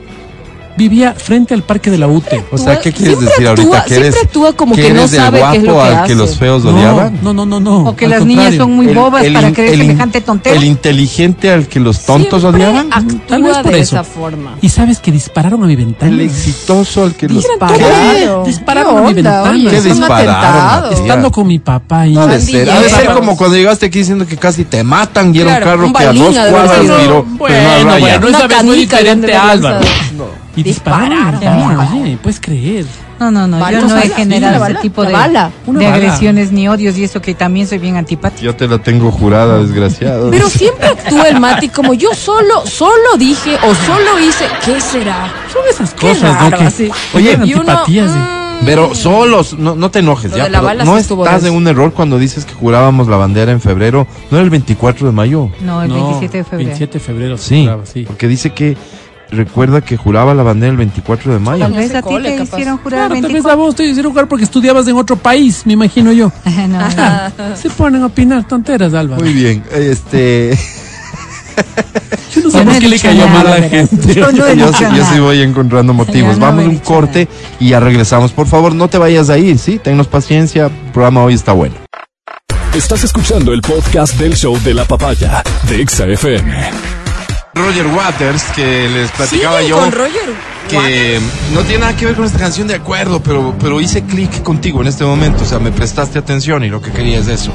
[0.77, 2.45] Vivía frente al parque de la UTE.
[2.51, 3.69] O sea, ¿qué quieres Siempre decir ahorita?
[3.79, 5.95] actúa- ¿Que eres, actúa como que no eres el sabe qué es lo guapo que
[5.95, 6.15] al que hace.
[6.17, 7.19] los feos No, odiaban?
[7.23, 7.85] no, no, no, no.
[7.85, 10.57] O que al las niñas son muy bobas el para creer semejante tontera.
[10.57, 12.91] El inteligente al que los tontos Siempre odiaban.
[12.91, 13.95] Tal vez Actúa por de eso.
[13.97, 14.57] esa forma.
[14.63, 16.11] Y sabes que dispararon a mi ventana.
[16.11, 18.45] El exitoso al que los Dispararon.
[18.45, 19.71] Dispararon ¿Qué a mi ventana.
[19.71, 20.93] ¿Qué Es dispararon?
[20.93, 23.87] Estando con mi papá y No ha de ser, ha de ser como cuando llegaste
[23.87, 26.95] aquí diciendo que casi te matan y era un carro que a dos cuadras no
[26.95, 27.93] a Bueno, bueno,
[28.59, 29.81] han de diferente, Álvaro.
[29.81, 30.44] lanzado.
[30.57, 31.41] Y dispararon.
[31.41, 32.03] Dispararon.
[32.03, 32.87] Oye, puedes creer.
[33.19, 35.51] No, no, no, yo no he generado ese bala, tipo de, bala.
[35.67, 35.95] De bala.
[35.95, 38.43] agresiones ni odios y eso que también soy bien antipática.
[38.43, 40.31] Yo te la tengo jurada, desgraciado.
[40.31, 45.33] Pero siempre actúa el Mati como yo solo, solo dije o solo hice, ¿qué será?
[45.53, 46.51] Son esas cosas, ¿no?
[46.51, 46.91] raro, Que así.
[47.15, 48.11] Oye, Y antipatías.
[48.11, 50.45] mm, Pero solos, no, no te enojes Lo ya.
[50.47, 54.07] pero bala no estás en un error cuando dices que jurábamos la bandera en febrero.
[54.31, 55.51] No era el 24 de mayo.
[55.61, 56.59] No, el No, 27 de febrero.
[56.69, 57.39] 27 de febrero.
[57.39, 58.05] se Sí, juraba, sí.
[58.07, 58.77] porque dice que
[59.31, 61.65] recuerda que juraba la bandera el 24 de mayo.
[61.65, 62.57] Tal vez a ti te capaz.
[62.57, 63.51] hicieron jurar Claro, tal vez 24.
[63.51, 66.31] a vos te hicieron jugar porque estudiabas en otro país, me imagino yo.
[66.69, 67.57] No, no.
[67.57, 69.23] Se ponen a opinar tonteras, Álvaro.
[69.23, 70.59] Muy bien, este,
[72.35, 74.15] Yo no sé por qué le cayó mal a la gente.
[74.15, 75.13] Yo no sí, yo nada.
[75.13, 76.37] sí voy encontrando motivos.
[76.37, 77.29] No Vamos un corte
[77.61, 78.33] y ya regresamos.
[78.33, 79.79] Por favor, no te vayas a ir, ¿sí?
[79.79, 81.77] Tennos paciencia, el programa hoy está bueno.
[82.75, 87.04] Estás escuchando el podcast del show de la papaya de Exa FM.
[87.55, 89.79] Roger Waters, que les platicaba siguen yo.
[89.81, 90.31] con Roger.
[90.69, 91.21] que
[91.53, 94.81] no tiene nada que ver con esta canción de acuerdo, pero, pero hice clic contigo
[94.81, 97.53] en este momento, o sea, me prestaste atención y lo que quería es eso.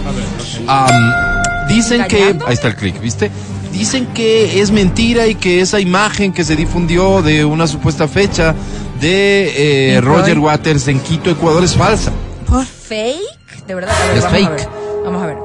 [0.68, 3.30] Am, dicen que, ahí está el clic, ¿viste?
[3.74, 8.56] Dicen que es mentira y que esa imagen que se difundió de una supuesta fecha
[9.00, 10.39] de eh, Roger.
[10.39, 12.12] Waters en Quito, Ecuador es falsa.
[12.47, 13.66] ¿Por fake?
[13.68, 13.93] De verdad.
[13.95, 14.50] A ver, Es vamos a fake.
[14.50, 14.70] ver.
[15.06, 15.38] Vamos a ver.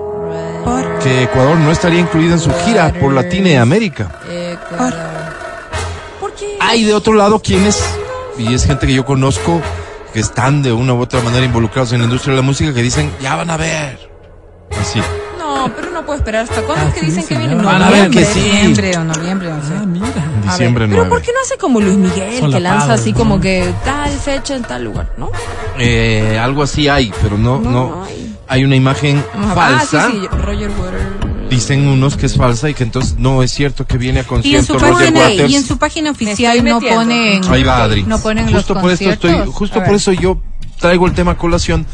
[1.03, 4.11] Que Ecuador no estaría incluida en su gira por Latinoamérica.
[4.55, 4.95] Ecuador.
[6.21, 6.57] ¿Por qué?
[6.61, 7.83] Hay de otro lado quienes,
[8.39, 9.61] y es gente que yo conozco,
[10.13, 12.83] que están de una u otra manera involucrados en la industria de la música, que
[12.83, 14.11] dicen, ya van a ver.
[14.81, 15.01] Así.
[15.39, 17.83] No, pero no puedo esperar hasta cuándo Ah, es que dicen que viene en van
[17.83, 18.41] a ver que sí.
[18.41, 19.75] Noviembre o noviembre, no sé.
[19.77, 20.07] Ah, mira.
[20.43, 20.97] Diciembre ver, 9.
[20.97, 23.19] Pero ¿por qué no hace como Luis Miguel, que lanza así ¿no?
[23.19, 25.31] como que tal fecha en tal lugar, ¿no?
[25.79, 28.05] Eh, algo así hay, pero no, no.
[28.05, 28.37] Hay.
[28.47, 29.25] Hay una imagen
[29.55, 30.07] falsa.
[30.07, 31.34] Ah, sí, sí, Roger Waters.
[31.55, 34.57] Dicen unos que es falsa y que entonces no es cierto que viene a Y
[34.57, 35.51] en, su concierto Roger página, Waters.
[35.51, 38.03] y en su página oficial no ponen Ahí va Adri.
[38.03, 39.55] no ponen Justo los por esto estoy, conciertos.
[39.55, 40.39] justo por eso yo
[40.81, 41.87] traigo el tema a colación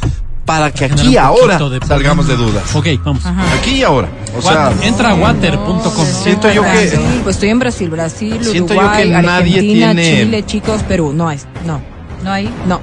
[0.46, 2.74] para que aquí ahora de- salgamos de dudas.
[2.74, 3.22] Ok, vamos.
[3.26, 4.08] Aquí y ahora.
[4.36, 6.06] O sea, Water- entra a water.com.
[6.24, 10.22] siento yo que Brasil, pues estoy en Brasil, Brasil, Siento yo que nadie Argentina, tiene-
[10.24, 11.12] Chile, chicos, Perú.
[11.14, 11.80] No es, no,
[12.24, 12.48] No hay.
[12.66, 12.80] no.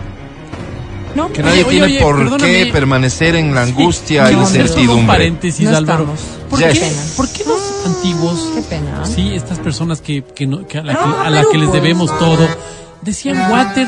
[1.15, 2.51] No, que nadie Oye, tiene oye, por perdóname.
[2.65, 5.07] qué permanecer en la angustia y No, la hombre, Un incertidumbre.
[5.07, 6.07] paréntesis, No Álvaro.
[6.49, 6.79] ¿Por Yes.
[6.79, 9.05] qué, ¿Por qué los antiguos, Qué pena.
[9.05, 11.69] sí, estas personas que, que, no- que a la, que, No, a la que les
[11.69, 12.47] pues- debemos todo,
[13.01, 13.87] decían water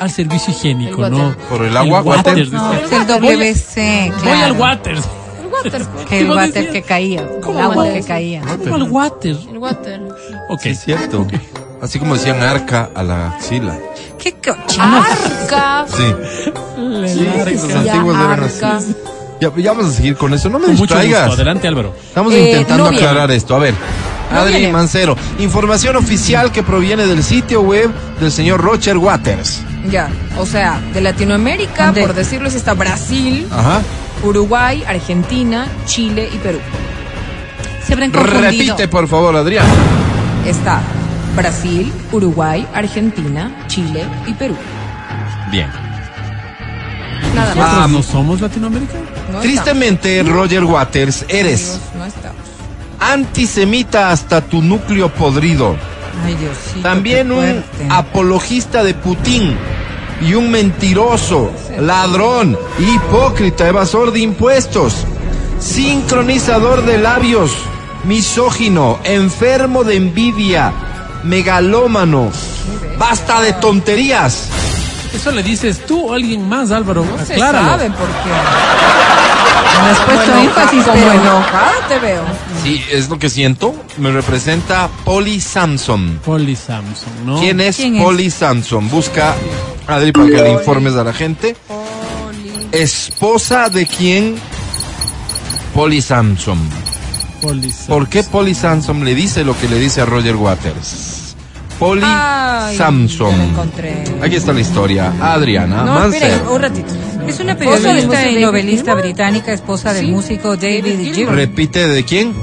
[0.00, 1.34] al servicio higiénico, El ¿no?
[1.48, 2.34] Por el agua, water.
[2.34, 4.54] water, No, es el WC, Voy al claro.
[4.54, 4.92] water.
[4.96, 5.86] El water.
[6.08, 8.42] Que el water decías, que caía, el ¿cómo agua que caía.
[8.64, 9.36] Voy al water.
[9.50, 10.00] el water.
[10.48, 10.60] Ok.
[10.62, 11.26] Sí, es cierto.
[11.82, 13.78] Así como decían arca a la axila.
[14.22, 14.84] Qué cochino.
[14.84, 15.86] Arca.
[15.88, 16.14] Sí.
[17.06, 17.28] Sí,
[17.74, 18.76] antiguos arca.
[18.76, 18.94] así.
[19.40, 20.50] Ya, ya vamos a seguir con eso.
[20.50, 21.00] No me Con mucho gusto.
[21.00, 21.32] distraigas.
[21.34, 21.94] Adelante, Álvaro.
[22.06, 23.54] Estamos Eh, intentando no aclarar esto.
[23.56, 23.74] A ver.
[24.30, 24.72] No Adri viene.
[24.72, 27.90] Mancero, información oficial que proviene del sitio web
[28.20, 29.60] del señor Roger Waters.
[29.90, 30.08] Ya,
[30.38, 32.02] o sea, de Latinoamérica, ¿Dónde?
[32.02, 33.80] por decirlo así, está Brasil, Ajá.
[34.22, 36.58] Uruguay, Argentina, Chile y Perú.
[37.84, 38.42] Se habrán confundido.
[38.76, 39.66] Repite, por favor, Adrián.
[40.46, 40.80] Está
[41.36, 44.56] Brasil, Uruguay, Argentina, Chile y Perú.
[45.50, 45.68] Bien.
[47.34, 47.68] Nada más.
[47.72, 49.08] Ah, no somos latinoamericanos.
[49.32, 52.36] No Tristemente, Roger Waters, eres estamos, no estamos.
[52.98, 55.76] antisemita hasta tu núcleo podrido.
[56.24, 56.80] Ay, Diosito.
[56.82, 57.86] También un fuerte.
[57.88, 59.56] apologista de Putin
[60.20, 65.06] y un mentiroso, ladrón, hipócrita, evasor de impuestos,
[65.60, 67.52] sincronizador de labios,
[68.04, 70.72] misógino, enfermo de envidia,
[71.24, 72.30] megalómano.
[72.98, 74.48] Basta de tonterías.
[75.14, 77.04] Eso le dices tú o alguien más, Álvaro.
[77.04, 77.68] No se Acláralo.
[77.68, 78.30] sabe por qué.
[79.82, 81.12] Me has puesto énfasis, como pero...
[81.12, 82.22] enojada te veo.
[82.62, 83.74] Sí, es lo que siento.
[83.96, 86.20] Me representa Polly Samson.
[86.24, 87.40] Polly Samson, ¿no?
[87.40, 88.02] ¿Quién es ¿Quién es?
[88.02, 88.88] Polly Samson?
[88.90, 89.34] Busca,
[89.86, 91.56] Adri, para que le informes a la gente.
[92.72, 94.36] Esposa de quién?
[95.74, 96.58] Polly Samson.
[97.40, 97.72] Polly.
[97.88, 101.34] ¿Por qué Polly Samson le dice lo que le dice a Roger Waters?
[101.78, 103.30] Polly Ay, Samson.
[103.30, 104.04] ya la encontré.
[104.22, 105.12] Aquí está la historia.
[105.20, 106.92] Adriana No, esperen, un ratito.
[107.26, 110.12] Es una Esposa del periodista y novelista británica, esposa del Sí.
[110.12, 111.34] músico David, David Gilmour.
[111.36, 112.34] Repite de quién?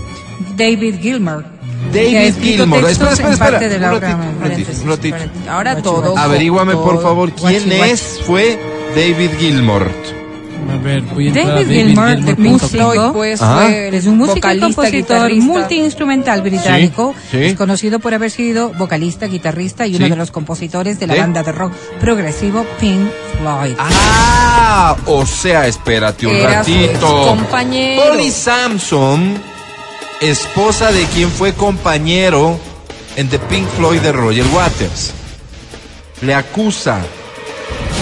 [0.56, 1.46] David Gilmour.
[1.94, 2.90] David Gilmour.
[2.90, 3.60] Espera, espera, espera.
[4.16, 5.50] Un ratito, un ratito, un.
[5.50, 6.18] Ahora todo.
[6.18, 7.92] Averíguame, por favor, quién Guachi, guachi.
[7.92, 8.60] es, fue
[8.96, 9.90] David Gilmour.
[10.70, 12.36] A ver, voy a entrar a David Gilmour, de.
[12.36, 17.16] Pink Floyd, pues, fue Es un músico y compositor multiinstrumental británico.
[17.32, 17.44] Sí, sí.
[17.46, 21.20] Es conocido por haber sido vocalista, guitarrista y uno de los compositores de la Sí.
[21.22, 23.08] banda de rock progresivo Pink
[23.40, 23.76] Floyd.
[23.80, 27.26] Ah, o sea, espérate un Era su ratito.
[27.28, 28.04] compañero.
[28.10, 29.36] Polly Samson,
[30.22, 32.60] esposa de quien fue compañero
[33.16, 35.12] en The Pink Floyd de Roger Waters,
[36.22, 37.00] le acusa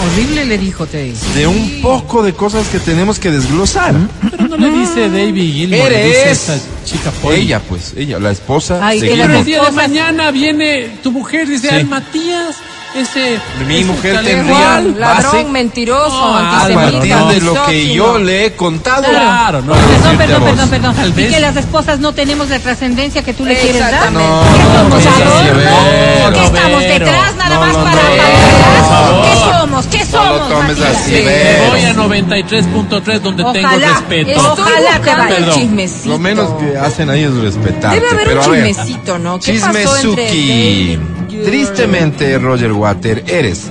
[0.04, 1.26] Horrible le dijo, te dice.
[1.34, 3.94] de un poco de cosas que tenemos que desglosar.
[4.30, 7.40] Pero no le dice David Gilmour, le dice Eres esta chica Polly.
[7.42, 11.68] ella, pues, ella, la esposa Ay, de el día de mañana viene tu mujer, dice,
[11.68, 11.74] Sí.
[11.76, 12.56] ay, Matías,
[12.96, 13.38] ese...
[13.66, 14.94] Mi ese mujer tendría- Igual.
[14.94, 17.94] base- Ladrón, mentiroso, No, A Álvaro, antisemita, partir de lo que misógino.
[17.94, 19.04] yo le he contado.
[19.04, 19.72] Claro, no.
[19.74, 20.94] Perdón, perdón, perdón, perdón.
[20.96, 24.12] Tal Y vez- que las esposas no tenemos la trascendencia que tú le quieres dar.
[24.12, 24.88] No, ¿Qué no, somos?
[24.88, 29.22] no, no, ¿Qué no, estamos detrás nada No, más no, para no.
[29.22, 29.86] ¿Qué somos?
[29.86, 30.48] ¿Qué No lo somos?
[30.48, 30.96] tomes Matías?
[30.96, 31.22] así, Sí.
[31.24, 31.70] Vero.
[31.70, 34.40] Voy a 93.3 donde tengo respeto.
[34.52, 35.36] Ojalá te vaya.
[35.38, 36.08] el chismecito.
[36.08, 38.00] Lo menos que hacen ahí es respetarte.
[38.00, 39.38] Debe haber pero un chismecito, ¿no?
[39.38, 40.98] ¿Qué pasó entre?
[41.44, 43.70] Tristemente, Roger Water, eres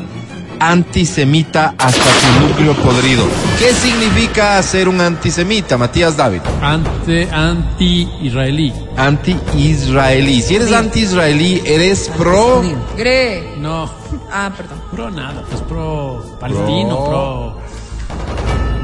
[0.57, 3.25] antisemita hasta tu núcleo podrido.
[3.59, 6.39] ¿Qué significa ser un antisemita, Matías David?
[6.61, 8.73] Ante, anti-israelí.
[8.95, 10.41] Anti-israelí.
[10.41, 12.61] Si eres anti-israelí, eres pro.
[12.97, 13.43] Gre.
[13.59, 13.89] No,
[14.31, 14.79] Ah, perdón.
[14.91, 17.57] pro nada, pues pro palestino, Pro.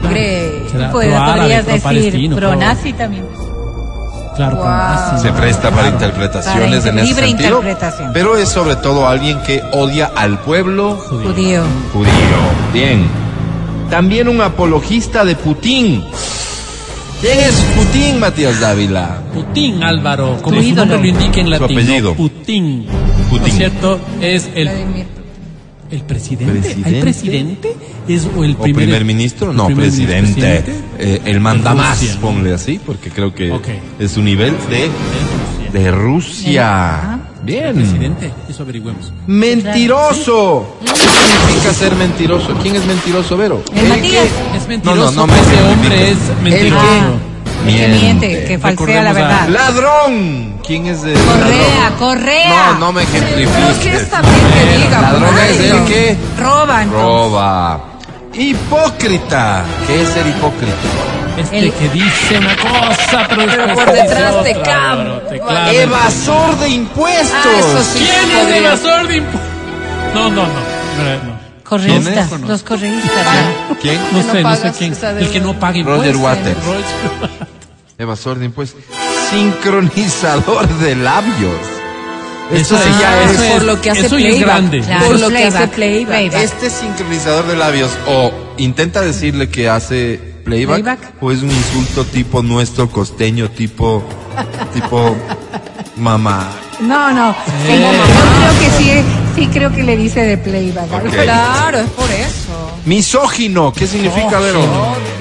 [0.02, 0.10] pro...
[0.10, 0.64] Gre.
[0.92, 3.28] Pues, pro árabe, podrías pro decir palestino, pro- pro-nazi también.
[4.36, 4.66] Claro, Wow.
[4.66, 5.22] nazi.
[5.28, 5.94] Se presta para Claro.
[5.96, 7.50] interpretaciones Para en ese libre sentido.
[7.60, 8.12] interpretación.
[8.14, 11.64] Pero es sobre todo alguien que odia al pueblo Judío.
[11.94, 12.12] judío.
[12.74, 13.06] Bien.
[13.90, 16.04] También un apologista de Putin.
[17.20, 19.18] ¿Quién es Putin, Matías Dávila?
[19.34, 21.78] Putin, Álvaro, como su nombre lo indica en Su latín.
[21.78, 22.14] apellido.
[22.16, 22.88] Putin.
[23.30, 23.42] Putin.
[23.42, 24.00] ¿No es cierto?
[24.22, 25.06] Es el, Vladimir.
[25.92, 26.60] El presidente.
[26.60, 26.90] ¿Presidente?
[26.96, 27.76] ¿Hay presidente?
[28.08, 29.52] ¿Es o el ¿O primer, primer ministro?
[29.52, 30.34] el No, primer presidente.
[30.42, 32.22] presidente Eh, el manda de más, Rusia, ¿no?
[32.22, 33.68] ponle así, porque creo que Ok.
[34.00, 35.72] es su nivel de, de Rusia.
[35.74, 37.20] de Rusia.
[37.44, 37.74] Bien.
[37.76, 39.12] Presidente, eso averigüemos.
[39.28, 40.78] Mentiroso.
[40.82, 42.54] ¿Qué significa ser mentiroso?
[42.62, 43.64] ¿Quién es mentiroso, Vero?
[43.76, 44.28] El Matías.
[44.56, 46.86] Es mentiroso, no, no, ese me- hombre es ¿El mentiroso.
[46.86, 47.00] qué?
[47.00, 47.31] Que
[47.66, 49.48] miente, que falsea la verdad.
[49.50, 50.60] Ladrón.
[50.66, 52.00] ¿Quién es el Correa, ladrón?
[52.00, 52.50] correa.
[52.74, 54.02] No, no me ejemplifiques.
[54.02, 55.02] está bien que diga.
[55.02, 56.92] Ladrón es el que Roban.
[56.92, 57.80] roba.
[58.34, 59.64] Hipócrita.
[59.88, 60.76] ¿Qué es ser hipócrita?
[61.38, 65.40] Este El- que dice una cosa, pero, Pero por detrás te otra, cam- Álvaro, te
[65.40, 65.72] clava.
[65.72, 67.34] Evasor de impuestos.
[67.46, 68.00] Ah, eso sí.
[68.06, 69.50] ¿Quién es evasor de impuestos?
[70.14, 71.31] No, no, no.
[71.78, 71.92] No, no.
[71.94, 72.50] Correístas, ¿Quién es?
[72.50, 73.12] los correístas.
[73.82, 74.00] ¿Quién?
[74.12, 74.96] No no sé, no sé quién.
[75.20, 76.16] El que no paga Roger.
[76.18, 76.58] Waters.
[76.66, 77.48] Roger-
[77.98, 78.82] Evasor de impuestos.
[79.30, 81.56] Sincronizador de labios.
[82.52, 83.40] Eso sí es- ya eso es.
[83.42, 84.48] es- Por lo que hace eso ya es playback.
[84.56, 84.82] grande.
[84.82, 86.08] Claro, Por lo que playback, hace playback.
[86.08, 86.42] playback.
[86.42, 91.14] Este sincronizador de labios o intenta decirle que hace playback, Playback.
[91.22, 94.04] o es un insulto tipo nuestro costeño, tipo
[94.74, 95.16] tipo
[95.96, 96.50] mamá.
[96.82, 97.30] No, no.
[97.68, 97.80] Eh.
[97.80, 98.00] Yo
[98.40, 98.92] creo que sí,
[99.36, 100.92] sí creo que le dice de playback.
[100.94, 101.10] Ok.
[101.24, 102.72] Claro, es por eso.
[102.86, 104.62] Misógino, ¿qué significa, Vero?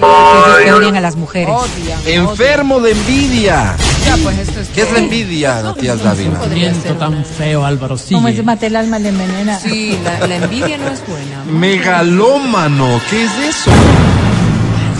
[0.00, 1.54] Aquellos que odian a las mujeres.
[1.54, 2.00] Odian.
[2.28, 3.76] Enfermo de envidia.
[4.06, 4.68] Ya, pues esto es.
[4.68, 6.40] ¿Qué es la envidia, Matías Dávila?
[6.82, 7.96] Ser tan feo, Álvaro.
[8.11, 8.40] Como Sigue.
[8.40, 9.58] es mate el alma, le envenena.
[9.58, 11.44] Sí, la, la envidia no es buena.
[11.58, 13.70] Megalómano, ¿qué es eso?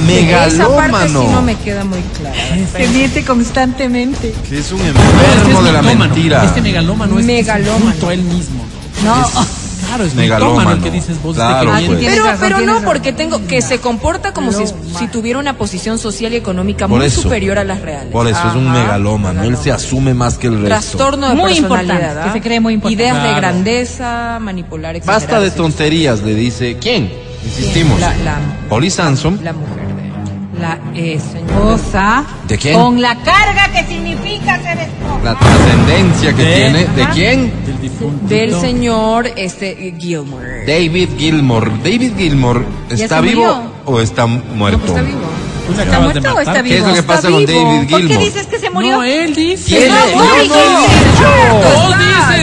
[0.09, 1.43] Esa parte sí no Megalómano.
[1.43, 2.35] me queda muy clara.
[2.77, 4.35] Se miente constantemente.
[4.49, 6.45] Que es un Pero este enfermo es de la mentira.
[6.45, 8.11] Este megalómano es Megalómano.
[8.11, 8.65] él mismo.
[9.05, 9.27] ¿No?
[9.87, 10.83] Claro, es Megalómano.
[10.83, 11.35] que dices vos.
[11.35, 12.07] Claro, este pues.
[12.07, 14.65] Pero, pero no, porque tengo que se comporta como si,
[14.99, 17.23] si tuviera una posición social y económica Por muy eso.
[17.23, 18.13] superior a las reales.
[18.13, 18.79] Por eso es un Ajá.
[18.83, 19.43] megalómano.
[19.43, 20.69] Él se asume más que el resto.
[20.69, 21.95] Trastorno de Muy personalidad.
[21.95, 22.25] importante, ¿ah?
[22.33, 23.03] que se cree muy importante.
[23.03, 25.07] Ideas de grandeza, manipular, etc.
[25.07, 26.77] Basta de tonterías, le dice.
[26.81, 27.11] ¿Quién?
[27.45, 27.99] Insistimos.
[27.99, 28.39] La, la,
[28.69, 29.41] Polly Samson.
[29.43, 29.90] la mujer.
[30.61, 32.25] La esposa.
[32.47, 32.75] ¿De quién?
[32.75, 35.21] Con la carga que significa ser esposa.
[35.25, 36.85] La trascendencia que De- tiene.
[36.95, 37.13] ¿De Ajá.
[37.13, 37.53] quién?
[37.67, 38.27] Del difunto.
[38.29, 40.67] Del señor este Gilmore.
[40.67, 41.71] David Gilmore.
[41.83, 43.63] David Gilmore ¿Ya está vivo murió?
[43.87, 44.79] o está muerto.
[44.79, 45.30] No, pues está vivo.
[45.77, 46.89] Le ¿Está muerto o está ¿Qué es vivo?
[46.89, 47.65] lo que pasa con vivo.
[47.65, 48.97] David ¿Por qué dices que se murió?
[48.97, 49.65] No, él dice.
[49.67, 49.89] ¿Quién?
[49.89, 50.53] No, no dices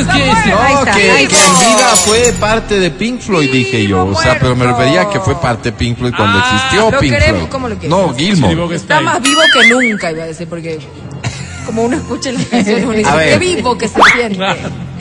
[0.07, 1.27] que No, que, que en
[1.59, 4.05] vida fue parte de Pink Floyd, dije yo.
[4.05, 6.91] O sea, pero me refería a que fue parte de Pink Floyd cuando Ah, existió
[6.91, 7.51] lo Pink queremos Floyd.
[7.51, 8.39] como lo quieres.
[8.39, 10.79] No, que está más vivo que nunca, iba a decir, porque
[11.65, 14.39] como uno escucha las canciones, uno dice, qué vivo que se siente.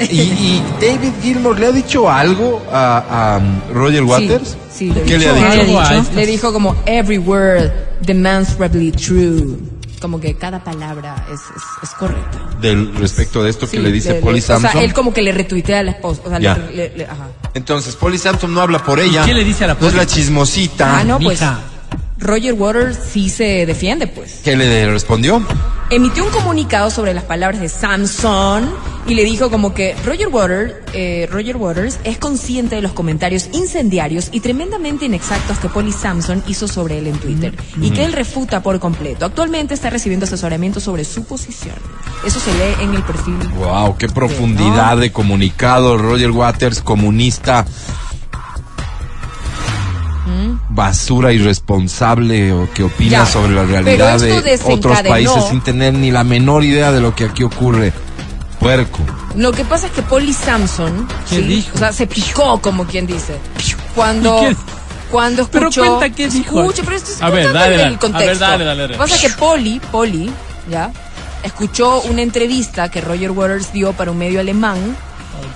[0.01, 4.57] ¿Y, y David Gilmore le ha dicho algo a, a Roger Waters?
[4.72, 5.80] sí, le ¿Qué le ha dijo dicho?
[5.80, 6.01] algo.
[6.03, 6.14] dicho?
[6.14, 7.70] Le dijo como, every word
[8.03, 9.57] demonstrably true.
[10.01, 12.38] Como que cada palabra es, es, es correcta.
[12.61, 14.68] Del respecto de esto que Sí, le dice le- Polly le- Samson.
[14.68, 16.20] O sea, él como que le retuitea a la esposa.
[16.26, 16.57] O sea, Ya.
[16.59, 17.28] le- le- le- ajá.
[17.55, 19.24] Entonces, Polly Samson no habla por ella.
[19.24, 20.99] qué le dice a la No es la chismosita.
[21.01, 21.61] Ah, no, pues mija.
[22.18, 24.40] Roger Waters sí se defiende, pues.
[24.44, 25.42] ¿Qué le respondió?
[25.90, 28.68] emitió un comunicado sobre las palabras de Samson
[29.07, 33.49] y le dijo como que Roger Waters, eh, Roger Waters es consciente de los comentarios
[33.53, 38.12] incendiarios y tremendamente inexactos que Polly Samson hizo sobre él en Twitter y que él
[38.12, 39.26] refuta por completo.
[39.26, 41.76] Actualmente está recibiendo asesoramiento sobre su posición.
[42.24, 43.36] Eso se lee en el perfil.
[43.57, 45.97] Wow, qué profundidad de comunicado.
[45.97, 47.64] Roger Waters, comunista.
[50.70, 55.94] Basura irresponsable o que opina Ya, sobre la pero realidad de otros países sin tener
[55.94, 57.92] ni la menor idea de lo que aquí ocurre.
[58.58, 58.98] Puerco.
[59.36, 61.42] Lo que pasa es que Polly Samson, ¿Qué ¿sí?
[61.42, 61.70] dijo?
[61.74, 63.36] o sea, se picó como quien dice.
[63.94, 64.40] Cuando
[65.10, 66.60] cuando Pero escuchó cuenta qué dijo.
[66.62, 67.94] Escucha, pero esto es A ver, dale, el dale.
[67.94, 68.26] A contexto.
[68.28, 68.96] ver, dale, dale, dale.
[68.96, 70.30] Lo que pasa es que Polly, Polly,
[70.70, 70.90] ya,
[71.42, 74.96] escuchó una entrevista que Roger Waters dio para un medio alemán.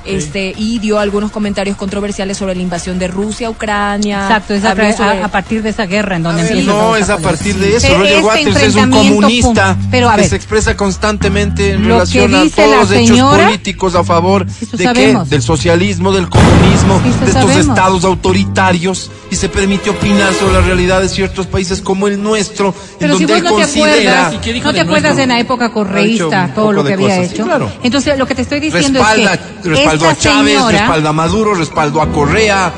[0.04, 4.22] Este, y dio algunos comentarios controversiales sobre la invasión de Rusia a Ucrania.
[4.22, 7.56] Exacto, es a, sobre- partir de esa guerra en donde empieza no, es a partir
[7.56, 7.86] de eso.
[7.86, 11.72] Pero Roger este Waters es un enfrentamiento, comunista pum, pero a que se expresa constantemente
[11.72, 15.24] en Lo relación que a todos los hechos políticos a favor de sabemos.
[15.28, 15.30] qué?
[15.34, 17.56] Del socialismo, del comunismo, Sí, de estos sabemos.
[17.68, 22.74] estados autoritarios y se permite opinar sobre la realidad de ciertos países como el nuestro,
[22.98, 23.92] Pero en si donde vos él no te considera
[24.26, 26.94] acuerdas, ¿Y qué dijo no te de acuerdas en la época correísta todo lo que
[26.94, 27.44] había cosas, sí, hecho.
[27.44, 27.70] claro.
[27.82, 31.12] Entonces lo que te estoy diciendo respalda, es que respaldo a Chávez, señora, respalda a
[31.12, 32.72] Maduro, respaldo a Correa.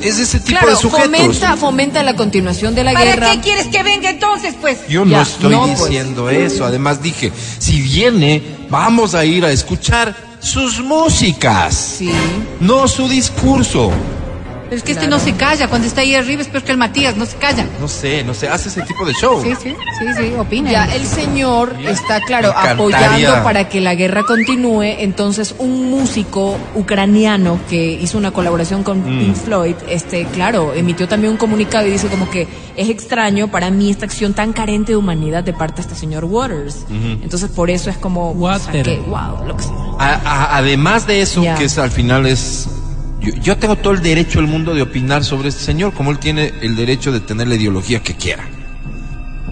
[0.00, 1.04] Es ese tipo Claro, de sujetos.
[1.06, 3.30] fomenta, fomenta la continuación de la ¿para guerra.
[3.32, 4.86] qué quieres que venga entonces, pues?
[4.88, 5.80] Yo no estoy no, pues.
[5.84, 6.66] diciendo eso.
[6.66, 12.12] Además dije, si viene, vamos a ir a escuchar sus músicas, Sí.
[12.60, 13.90] no su discurso.
[14.68, 16.78] Pero es que este no se calla, cuando está ahí arriba es peor que el
[16.78, 17.64] Matías, no se calla.
[17.80, 19.40] No sé, no sé, hace ese tipo de show.
[19.42, 20.70] Sí, sí, sí, sí, opina.
[20.72, 24.82] Ya el señor está, claro, apoyando para que la guerra continúe.
[24.98, 29.18] Entonces, un músico ucraniano que hizo una colaboración con Mm.
[29.20, 33.70] Pink Floyd, este, claro, emitió también un comunicado y dice como que es extraño para
[33.70, 36.86] mí esta acción tan carente de humanidad de parte de este señor Waters.
[37.22, 38.84] Entonces, por eso es como, Water.
[38.84, 39.72] saqué, wow, lo que sea.
[39.98, 42.68] A- a- además de eso, que es, al final es...
[43.20, 46.18] Yo, yo tengo todo el derecho del mundo de opinar sobre este señor, como él
[46.18, 48.44] tiene el derecho de tener la ideología que quiera.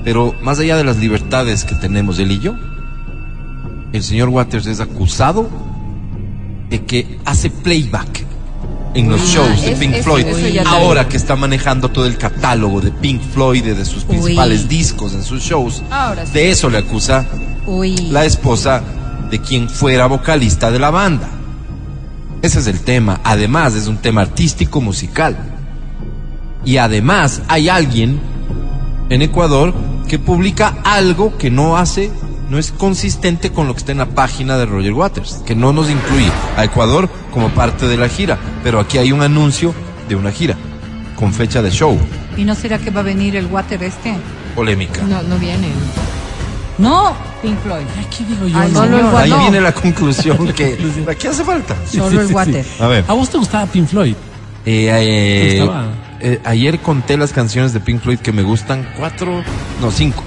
[0.04, 2.54] Pero más allá de las libertades que tenemos él y yo,
[3.92, 5.48] el señor Waters es acusado
[6.68, 8.24] de que hace playback
[8.94, 12.16] en los Ah, shows de es- Pink Floyd, eso ahora que está manejando todo el
[12.18, 15.82] catálogo de Pink Floyd, de sus principales discos en sus shows.
[15.90, 16.32] Ahora sí.
[16.32, 17.26] De eso le acusa
[17.66, 17.96] Uy.
[18.10, 18.82] la esposa
[19.30, 21.28] de quien fuera vocalista de la banda.
[22.44, 23.22] Ese es el tema.
[23.24, 25.34] Además, es un tema artístico musical.
[26.62, 28.20] Y además, hay alguien
[29.08, 29.72] en Ecuador
[30.06, 32.12] que publica algo que no hace,
[32.50, 35.72] no es consistente con lo que está en la página de Roger Waters, que no
[35.72, 38.38] nos incluye a Ecuador como parte de la gira.
[38.62, 39.74] Pero aquí hay un anuncio
[40.06, 40.54] de una gira
[41.16, 41.98] con fecha de show.
[42.36, 44.16] ¿Y no será que va a venir el water este?
[44.54, 45.00] Polémica.
[45.04, 45.68] No, no viene.
[46.78, 47.12] No,
[47.42, 47.84] Pink Floyd.
[47.96, 48.58] Ay, ¿Qué digo yo?
[48.58, 48.78] Ay, no?
[48.80, 49.38] solo el Ahí no.
[49.38, 50.76] viene la conclusión que
[51.08, 51.76] aquí hace falta.
[51.90, 52.64] Solo sí, el sí, water.
[52.64, 52.82] sí.
[52.82, 53.04] A ver.
[53.06, 54.14] ¿A vos te gustaba Pink Floyd?
[54.66, 55.70] Eh, eh,
[56.20, 59.42] eh, ayer conté las canciones de Pink Floyd que me gustan, cuatro,
[59.80, 60.24] no, cinco.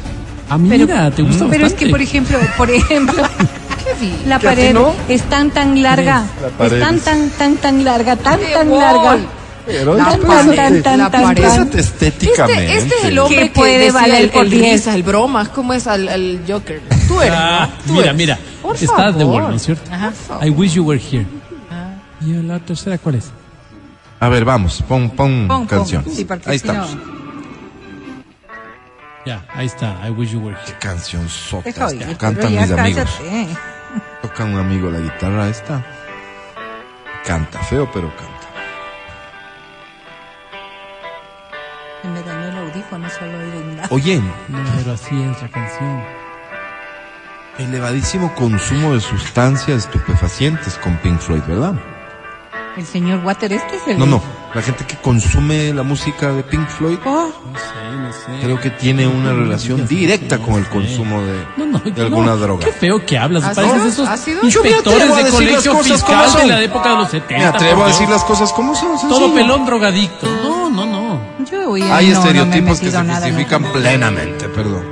[0.49, 3.21] Ah, mira, te gusta Pero es que, por ejemplo, por ejemplo,
[4.25, 4.93] la ¿Que a ti pared no?
[5.09, 6.23] es tan, tan larga.
[6.41, 9.17] La pared Es tan, es- tan, tan, tan larga, tan, ¡Qué tan larga.
[9.67, 9.97] Pero
[11.77, 12.63] estéticamente.
[12.77, 14.61] Este, este es el hombre Que puede valer el, por el 10.
[14.73, 16.81] risas, el bromas, ¿cómo es al, al Joker?
[17.07, 18.15] Tú eres, Ah, mira, eres.
[18.15, 18.39] mira.
[18.61, 19.91] Por Está ¿no es cierto?
[19.93, 20.13] Ajá.
[20.45, 21.25] I wish you were here.
[22.21, 23.29] ¿Y la tercera cuál es?
[24.19, 25.67] A ver, vamos, pon, pon, Pon, pon.
[25.67, 26.03] canción.
[26.11, 26.97] Sí, porque Ahí no- estamos.
[29.25, 29.99] Ya, ahí está.
[30.07, 30.77] I wish you were here.
[30.79, 31.23] Canción
[31.63, 32.17] Deja sota.
[32.17, 33.09] Cantan mis amigos.
[34.21, 35.85] Toca un amigo la guitarra esta.
[37.25, 38.36] Canta, feo, pero canta.
[43.89, 44.35] Solo oír un lado.
[44.49, 46.03] Oye, No, pero así es la canción.
[47.59, 51.73] elevadísimo consumo de sustancias estupefacientes con Pink Floyd, ¿verdad?
[52.77, 53.97] El señor Water, este es el.
[53.97, 54.21] No, no.
[54.53, 58.43] La gente que consume la música de Pink Floyd Oh, No sé, no sé.
[58.43, 62.37] creo que tiene una relación directa con el consumo de, No, no, de alguna no,
[62.37, 62.65] droga.
[62.65, 63.43] Qué feo que hablas.
[63.43, 64.41] ¿Ha Pareces sido?
[64.43, 67.37] esos inspectores de decir las colegio cosas como fiscal de la época de los 70.
[67.37, 69.09] Me atrevo a decir las cosas como son.
[69.09, 70.27] Todo pelón drogadicto.
[70.43, 70.96] No, no, no.
[71.83, 74.85] Hay no, no me he estereotipos que se nada justifican plenamente, perdón.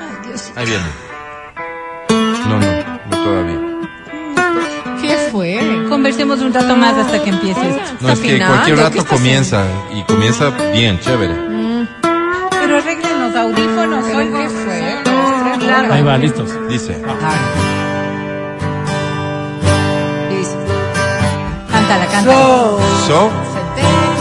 [0.00, 0.52] Ay, Dios.
[0.56, 0.84] Ahí viene.
[2.48, 2.66] No, no,
[3.10, 3.58] no todavía.
[5.00, 5.86] ¿Qué fue?
[5.88, 7.82] Conversemos un rato más hasta que empiece esto.
[8.00, 11.34] No, es que cualquier ¿qué rato comienza y comienza bien, chévere.
[12.50, 14.35] Pero arreglen los audífonos, ¿Pero oigo.
[15.68, 16.50] Ahí va, listos.
[16.68, 16.92] Dice.
[20.30, 20.56] Listo.
[21.70, 22.34] Cántala, cántala.
[23.06, 23.30] So,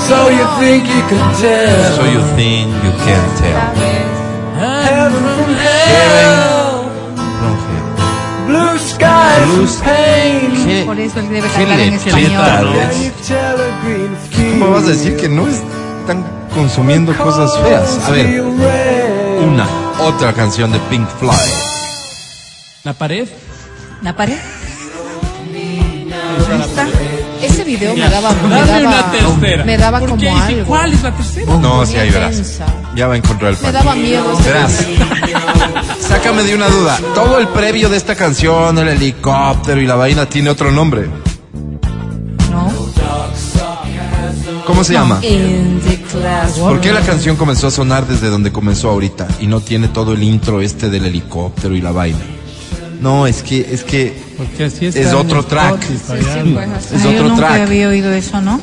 [0.08, 3.60] So you think you can tell so you think you can tell.
[4.60, 6.92] heaven from hell,
[8.46, 10.52] blue skies Blue pain.
[10.66, 12.68] ¿Qué, Por eso él debe cantar en español.
[14.60, 16.24] ¿Cómo vas a decir que no están
[16.54, 18.00] consumiendo cosas feas?
[18.08, 19.66] A ver, una,
[20.00, 21.36] otra canción de Pink Floyd.
[22.84, 23.28] La pared.
[24.02, 24.38] ¿La pared?
[27.42, 29.64] Ese video me daba, me Dame daba, una tercera.
[29.66, 30.28] me daba ¿Por como qué?
[30.28, 30.66] ¿Y algo.
[30.66, 31.58] ¿Cuál es la tercera?
[31.58, 32.60] No, sí, ahí verás.
[32.96, 34.86] Ya va a encontrar el Me daba miedo ese Verás.
[36.00, 36.98] Sácame de una duda.
[37.14, 41.10] Todo el previo de esta canción, el helicóptero y la vaina tiene otro nombre.
[44.76, 45.22] ¿Cómo se llama?
[46.60, 50.12] ¿Por qué la canción comenzó a sonar desde donde comenzó ahorita y no tiene todo
[50.12, 52.20] el intro este del helicóptero y la vaina?
[53.00, 55.82] No, es que es que Porque así está Es en otro track.
[55.82, 56.92] Spotify, Sí, sí, pues.
[56.92, 57.62] Es Ay, yo otro nunca track.
[57.62, 58.60] había oído eso, ¿no?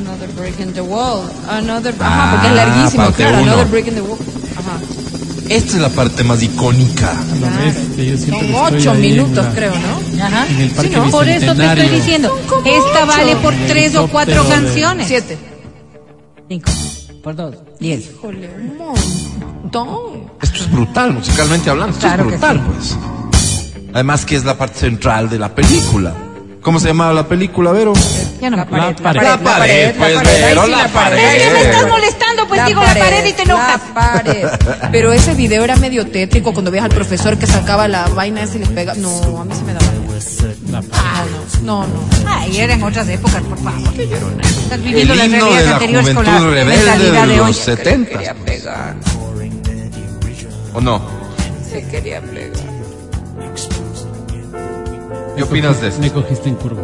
[0.00, 1.28] Another break in the wall.
[1.50, 1.94] Another.
[2.00, 3.42] Ah, Ajá, porque es larguísimo, claro.
[3.42, 3.52] uno.
[3.52, 4.18] Another break in the wall.
[4.56, 4.78] Ajá.
[5.50, 7.12] Esta es la parte más icónica.
[8.26, 10.22] Son ocho minutos, la- creo, ¿no?
[10.24, 10.46] Ajá.
[10.48, 11.10] En el parque Sí, ¿no?
[11.10, 12.38] Por eso te estoy diciendo.
[12.64, 15.06] Esta vale por tres o cuatro canciones.
[15.08, 15.38] Siete.
[16.48, 16.70] Cinco.
[17.22, 17.56] Por dos.
[17.78, 18.10] Diez.
[18.12, 20.30] Híjole, un montón.
[20.40, 21.92] Esto es brutal, musicalmente hablando.
[21.94, 22.96] Esto Claro es brutal, pues.
[23.92, 26.14] Además que es la parte central de la película.
[26.62, 27.92] ¿Cómo se llamaba la película, Vero?
[28.40, 29.02] Ya no me La acuerdo.
[29.02, 29.22] pared.
[29.22, 31.18] La pared, pues, Vero, Ahí sí, la pared.
[31.44, 33.80] Ya me estás molestando, pues digo la pared y te enojas.
[33.94, 34.48] La pared.
[34.90, 38.56] Pero ese video era medio tétrico cuando veías al profesor que sacaba la vaina esa
[38.56, 38.94] y les pega.
[38.94, 39.86] No, a mí se me daba.
[40.70, 40.92] La pared.
[41.04, 41.24] Ah,
[41.62, 42.08] no, no, no.
[42.26, 43.92] Ay, eran otras épocas, por favor.
[44.00, 47.46] Estás viviendo las realidades la anteriores con la mentalidad de de hoy.
[47.48, 48.10] los 70.
[48.10, 48.94] Quería pegar.
[50.74, 51.02] ¿O no?
[51.70, 52.50] Se quería pegar.
[55.36, 56.00] ¿Qué opinas de esto?
[56.00, 56.82] Me cogiste en curva.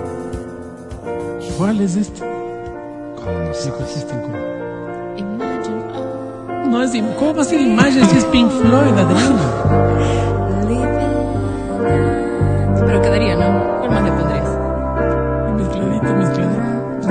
[1.56, 2.20] ¿Cuál es este?
[2.20, 3.70] ¿Cómo no Me sé?
[3.70, 4.38] cogiste en curva.
[6.68, 9.40] No es ¿Cómo va a ser Imagine si es Pink Floyd, Adriana?
[12.86, 13.78] Pero quedaría, ¿no?
[13.78, 14.50] ¿Cuál más le pondrías?
[15.56, 16.62] Mezcladita, mezcladita.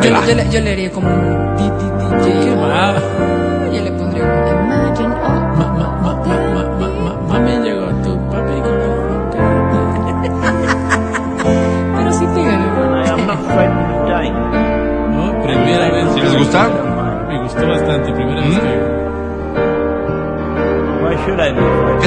[0.01, 1.55] Yo, yo, le, yo le haría como un.
[3.73, 4.29] Yo le pondría un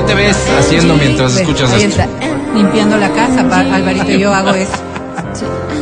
[0.09, 1.89] te ves haciendo mientras escuchas esto?
[2.03, 2.07] está.
[2.55, 4.73] Limpiando la casa, pa- Alvarito, yo hago eso.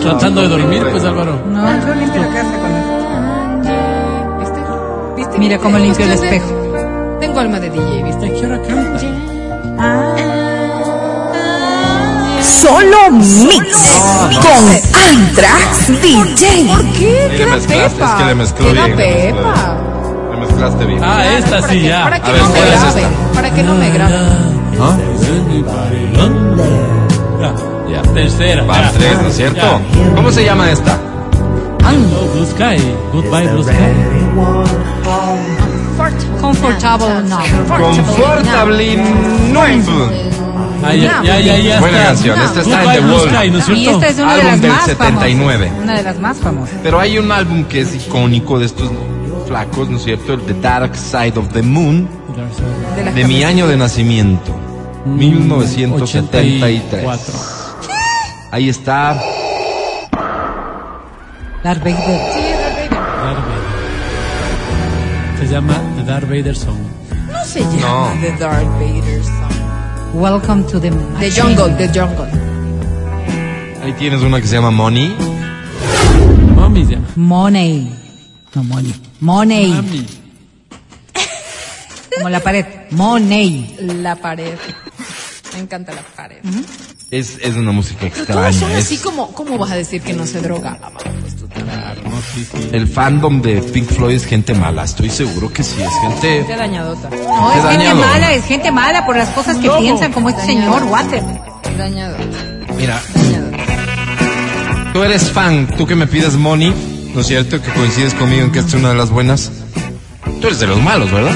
[0.03, 1.41] Tratando de dormir, pues Álvaro.
[1.47, 2.71] No, yo limpio la casa con
[4.41, 4.61] ¿Viste?
[5.17, 5.39] ¿Viste?
[5.39, 6.47] Mira cómo limpio el espejo.
[7.21, 8.27] Tengo alma de DJ, ¿viste?
[8.27, 9.01] ¿A qué hora canta?
[12.43, 14.01] Solo Mix
[14.43, 14.65] con
[15.11, 16.67] Antrax DJ.
[16.69, 17.29] ¿Por qué?
[17.31, 18.07] le Queda mezclaste, Pepa.
[18.07, 19.77] es que le mezcló bien, Pepa.
[20.57, 21.05] Bien.
[21.05, 22.05] Ah, esta ¿Para sí, ya.
[22.05, 23.35] Para que A ver, no me ¿cuál es?
[23.35, 24.17] Para que no me graben.
[24.81, 24.97] ¿Ah?
[27.41, 27.55] Ya.
[27.91, 28.03] Ya.
[28.13, 28.67] Tercera.
[28.67, 28.93] Ya.
[28.93, 29.61] tres, ¿no es cierto?
[29.61, 30.15] Ya.
[30.15, 30.99] ¿Cómo se llama esta?
[31.85, 32.83] Oh, Blue Sky.
[33.13, 33.75] Goodbye, Blue Sky.
[36.41, 37.39] Comfortable no.
[37.69, 38.97] Confortably
[39.53, 40.27] Numb.
[40.83, 42.09] Ah, ya, ya, ya, ya Buena está.
[42.09, 43.31] canción, esta está en The Wall.
[43.31, 45.67] Sky, ¿no es Y esta es una de las del más 79.
[45.67, 45.85] famosas.
[45.85, 46.77] Una de las más famosas.
[46.83, 48.91] Pero hay un álbum que es icónico de estos
[49.47, 50.35] flacos, ¿no es cierto?
[50.35, 52.09] El The Dark Side of the Moon.
[52.37, 53.05] Dark Side.
[53.05, 54.53] De, De mi año de nacimiento.
[55.05, 56.63] Mm, 1973.
[56.63, 57.35] 84.
[58.53, 59.19] Ahí está.
[61.63, 61.97] Darth Vader.
[62.91, 63.67] Darth Vader.
[65.41, 66.79] Se llama The Darth Vader Song.
[67.31, 68.21] No se llama No.
[68.21, 69.53] The Darth Vader Song.
[70.15, 71.31] Welcome to the The.
[71.31, 72.31] Jungle, The Jungle.
[73.83, 75.15] Ahí tienes una que se llama Money.
[76.85, 77.07] Se llama.
[77.17, 77.91] Money.
[78.55, 78.95] No money.
[79.21, 79.73] Money.
[79.73, 80.07] Mami.
[82.17, 82.65] Como la pared.
[82.91, 83.77] Money.
[84.03, 84.55] La pared.
[85.55, 86.39] Me encanta la pared.
[87.11, 88.53] Es, es una música Pero todos extraña.
[88.53, 90.41] son así Es como, ¿cómo vas a decir que no se?
[90.41, 90.81] Pues también.
[92.05, 92.69] No, sí, sí.
[92.73, 94.85] el fandom de Pink Floyd es gente mala.
[94.85, 95.81] Estoy seguro que sí.
[95.81, 96.57] Es Qué gente.
[96.57, 97.09] dañadota.
[97.09, 100.83] No, es gente mala, es gente mala por las cosas que piensan, como este señor
[100.85, 101.23] Water.
[101.79, 102.73] Dañadota.
[102.77, 103.01] Mira,
[104.93, 105.67] tú eres fan.
[105.77, 106.96] Tú que me pides Money.
[107.17, 107.63] ¿No es cierto?
[107.63, 109.51] Que coincides conmigo en que esta es una de las buenas.
[110.39, 111.35] Tú eres de los malos, ¿verdad?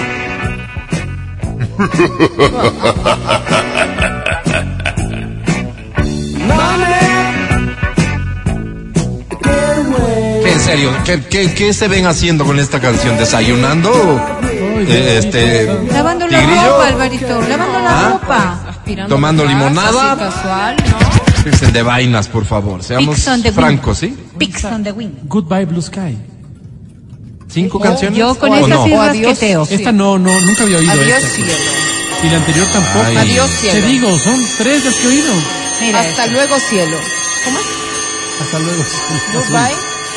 [10.42, 10.90] ¿Qué, en serio?
[11.04, 13.16] ¿Qué, qué, qué se ven haciendo con esta canción?
[13.18, 13.90] ¿Desayunando?
[14.86, 16.62] Eh, este, Lavando la ¿Tigrillo?
[16.72, 17.40] ropa, Alvarito.
[17.48, 18.08] Lavando la ¿Ah?
[18.12, 18.60] ropa.
[18.68, 20.16] Aspirando Tomando casa, limonada.
[20.16, 21.70] casual, ¿no?
[21.72, 22.82] De vainas, por favor.
[22.82, 23.16] Seamos
[23.54, 24.16] francos, ¿sí?
[24.40, 25.18] Pics on the wind.
[25.28, 26.16] Goodbye Blue Sky.
[27.48, 28.18] ¿Cinco canciones?
[28.18, 28.84] Yo con ¿O esta no?
[28.86, 29.26] sí O adiós.
[29.30, 29.66] rasqueteo.
[29.70, 31.28] Esta no, no, nunca había oído Adiós, esta.
[31.36, 31.52] cielo.
[32.22, 33.04] Y la anterior tampoco.
[33.06, 33.16] Ay.
[33.16, 33.86] Adiós, Te cielo.
[33.88, 35.32] digo, son tres las que he oído.
[35.80, 36.26] Mira, Hasta esta.
[36.28, 36.96] luego, cielo.
[37.44, 37.66] ¿Cómo es?
[38.42, 38.82] Hasta luego.
[38.84, 39.52] cielo azul.
[39.56, 39.76] Goodbye.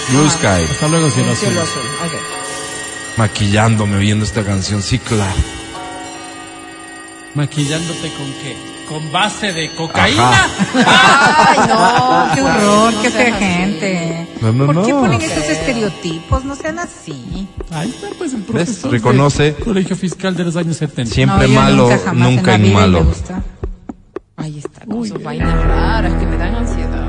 [0.10, 0.72] Blue Sky.
[0.74, 1.48] Hasta luego, cielo azul.
[1.48, 1.82] Cielo azul.
[2.06, 3.18] Ok.
[3.18, 5.34] Maquillándome oyendo esta canción, sí, claro.
[7.36, 8.56] Maquillándote con qué?
[8.88, 10.30] Con base de cocaína.
[10.30, 11.48] Ajá.
[11.48, 12.36] Ay, no.
[12.36, 14.28] Qué horror, qué seas fea gente.
[14.42, 15.00] No, no, ¿Por qué no.
[15.02, 16.44] ponen estos estereotipos?
[16.46, 17.48] No sean así.
[17.72, 18.92] Ahí está, pues el profesor.
[18.92, 19.44] Reconoce.
[19.54, 21.12] del Colegio Fiscal de los años 70.
[21.14, 23.06] Siempre No, malo, nunca, jamás nunca en, en, malo.
[24.36, 27.08] Ahí está, con sus vainas raras que me dan ansiedad.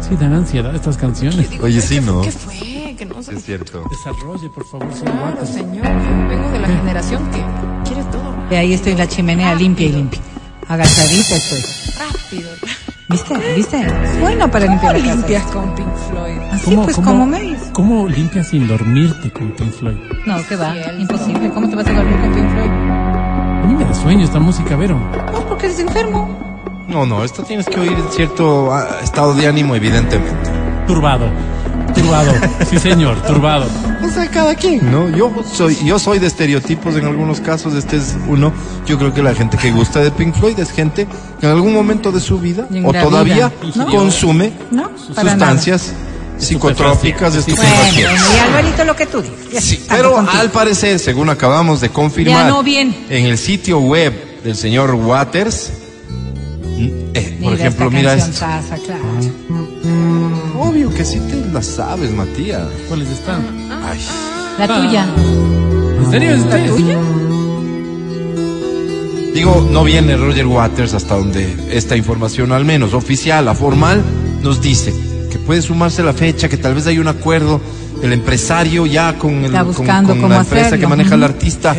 [0.00, 1.48] Sí, dan ansiedad estas canciones.
[1.50, 2.20] Digo, Oye, ¿qué- sí, qué- ¿no?
[2.20, 2.94] ¿Qué fue?
[2.98, 3.34] Que no sé.
[3.34, 3.82] Es cierto.
[3.90, 6.28] Desarrolle, por favor, señor Claro, señor.
[6.28, 7.38] Vengo de la generación que
[7.84, 10.20] todo Y ahí estoy en la chimenea limpia y limpia.
[10.68, 11.62] Agachadita estoy.
[11.98, 12.50] rápido.
[13.08, 13.34] ¿Viste?
[13.54, 13.86] ¿Viste?
[14.20, 15.14] Bueno para limpiar la casa.
[15.16, 16.38] Limpias con Pink Floyd.
[16.50, 17.68] Así pues, como me dices.
[17.72, 19.96] ¿Cómo limpias sin dormirte con Pink Floyd?
[20.26, 20.72] No, ¿qué va?
[20.72, 21.00] Cielo.
[21.00, 21.50] Imposible.
[21.50, 22.70] ¿Cómo te vas a dormir con Pink Floyd?
[22.70, 24.98] A mí me da sueño esta música, Vero.
[25.32, 26.54] No, porque eres enfermo.
[26.88, 30.50] No, no, esto tienes que oír en cierto ah, estado de ánimo, evidentemente.
[30.86, 31.28] Turbado.
[32.04, 32.32] Turbado.
[32.70, 33.66] Sí, señor, turbado.
[34.04, 35.08] O sea, cada quien, ¿no?
[35.16, 38.52] Yo soy, yo soy de estereotipos en algunos casos, este es uno.
[38.86, 41.06] Yo creo que la gente que gusta de Pink Floyd es gente
[41.40, 43.86] que en algún momento de su vida o todavía vida, ¿no?
[43.90, 45.92] consume No, sustancias
[46.38, 48.20] psicotrópicas, Bueno, estupefacientes.
[48.34, 50.38] y Alvarito lo que tú Sí, estamos pero contigo.
[50.40, 52.94] al parecer, según acabamos de confirmar Ya no bien.
[53.08, 55.72] en el sitio web del señor Waters,
[56.76, 58.46] mm, eh, por Mira ejemplo, esta mira esto.
[58.84, 59.02] claro.
[60.56, 62.62] Obvio que sí te la sabes, Matías.
[62.88, 63.42] ¿Cuáles están?
[63.84, 63.98] Ay.
[64.58, 65.06] La tuya.
[66.04, 66.98] ¿En serio es la tuya?
[69.34, 74.00] Digo, no viene Roger Waters hasta donde esta información, al menos oficial, la formal,
[74.42, 74.94] nos dice
[75.30, 77.60] que puede sumarse la fecha, que tal vez hay un acuerdo
[78.00, 79.86] del empresario ya con, el, con-
[80.20, 80.80] con la empresa hacerlo.
[80.80, 81.74] que maneja al artista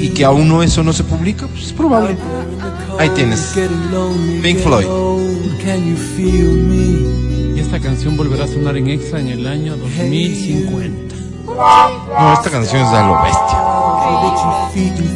[0.00, 2.16] y que aún no eso no se publica, pues es probable.
[3.00, 3.54] Ahí tienes.
[4.40, 4.86] Pink Floyd.
[7.64, 11.14] Esta canción volverá a sonar en Exa en el año 2050.
[11.46, 13.58] No, esta canción es a lo bestia.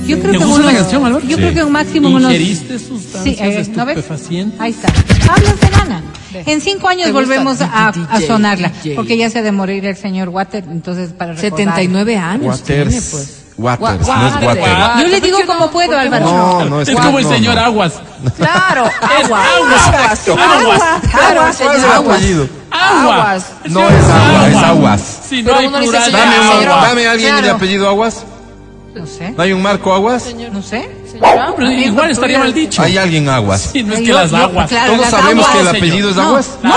[0.07, 1.25] Yo creo ¿Te que gusta la canción, Álvaro?
[1.27, 1.43] Yo Sí.
[1.43, 2.23] creo que un máximo unos...
[2.33, 3.99] ¿Ingeriste sustancias Sí, eh, ¿no ves?
[3.99, 4.61] estupefacientes?
[4.61, 4.89] Ahí está.
[5.33, 6.03] Hablas de nana.
[6.47, 8.73] En cinco años volvemos a, a sonarla.
[8.95, 11.59] Porque ya se ha de morir el señor Water, entonces para recordar.
[11.59, 13.45] 79 años tiene, pues.
[13.59, 14.47] Waters, Gua- no es.
[14.47, 14.77] Water.
[15.03, 16.25] Yo le digo como puedo, Álvaro.
[16.25, 17.61] No, no es Es como el no, señor no.
[17.65, 17.93] Aguas.
[18.37, 18.85] Claro,
[19.25, 19.87] agua, Aguas.
[19.89, 20.83] aguas, Aguas.
[21.11, 22.21] Claro, ¿Cuál es el señor aguas.
[22.71, 23.47] Aguas.
[23.65, 25.19] El No señor es agua, es aguas.
[25.29, 27.57] Sí, no hay plural señor, Dame, señor dame a alguien el Claro.
[27.57, 28.25] apellido Aguas.
[28.95, 29.31] No sé.
[29.31, 30.25] ¿No hay un Marco Aguas?
[30.53, 30.89] No sé.
[31.21, 32.81] No, pero igual estaría mal dicho.
[32.83, 33.71] Hay alguien Aguas.
[33.73, 34.69] Sí, no es que las aguas.
[34.69, 35.53] claro, Todos las sabemos aguas.
[35.53, 35.77] que el señor.
[35.77, 36.49] apellido es No, Aguas.
[36.63, 36.75] no,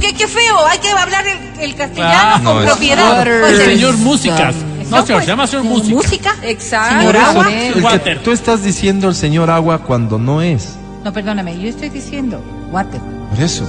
[0.00, 2.44] qué, qué feo, hay que hablar el, el castellano Claro.
[2.44, 3.24] con No, propiedad.
[3.24, 4.54] Pues, El el- señor Músicas.
[4.90, 5.94] No, señor, pues, se llama señor Música.
[5.94, 6.36] Música.
[6.42, 6.98] Exacto.
[6.98, 7.52] Señor Agua.
[7.52, 8.22] El que Water.
[8.22, 10.76] tú estás diciendo el señor Agua cuando no es.
[11.04, 13.00] No, perdóname, yo estoy diciendo Water.
[13.30, 13.64] Por eso.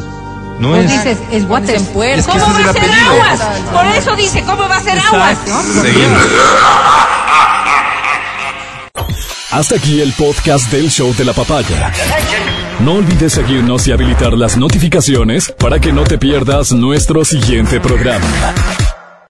[0.59, 0.91] No Pues es.
[0.91, 1.75] dices, es Water.
[1.75, 1.91] Es que
[2.31, 3.11] ¿Cómo va a ser apellido.
[3.11, 3.39] aguas?
[3.73, 5.37] Por eso dice, ¿cómo va a ser aguas?
[5.45, 5.81] Exacto.
[5.81, 6.21] Seguimos.
[9.51, 11.91] Hasta aquí el podcast del show de la papaya.
[12.79, 18.25] No olvides seguirnos y habilitar las notificaciones para que no te pierdas nuestro siguiente programa.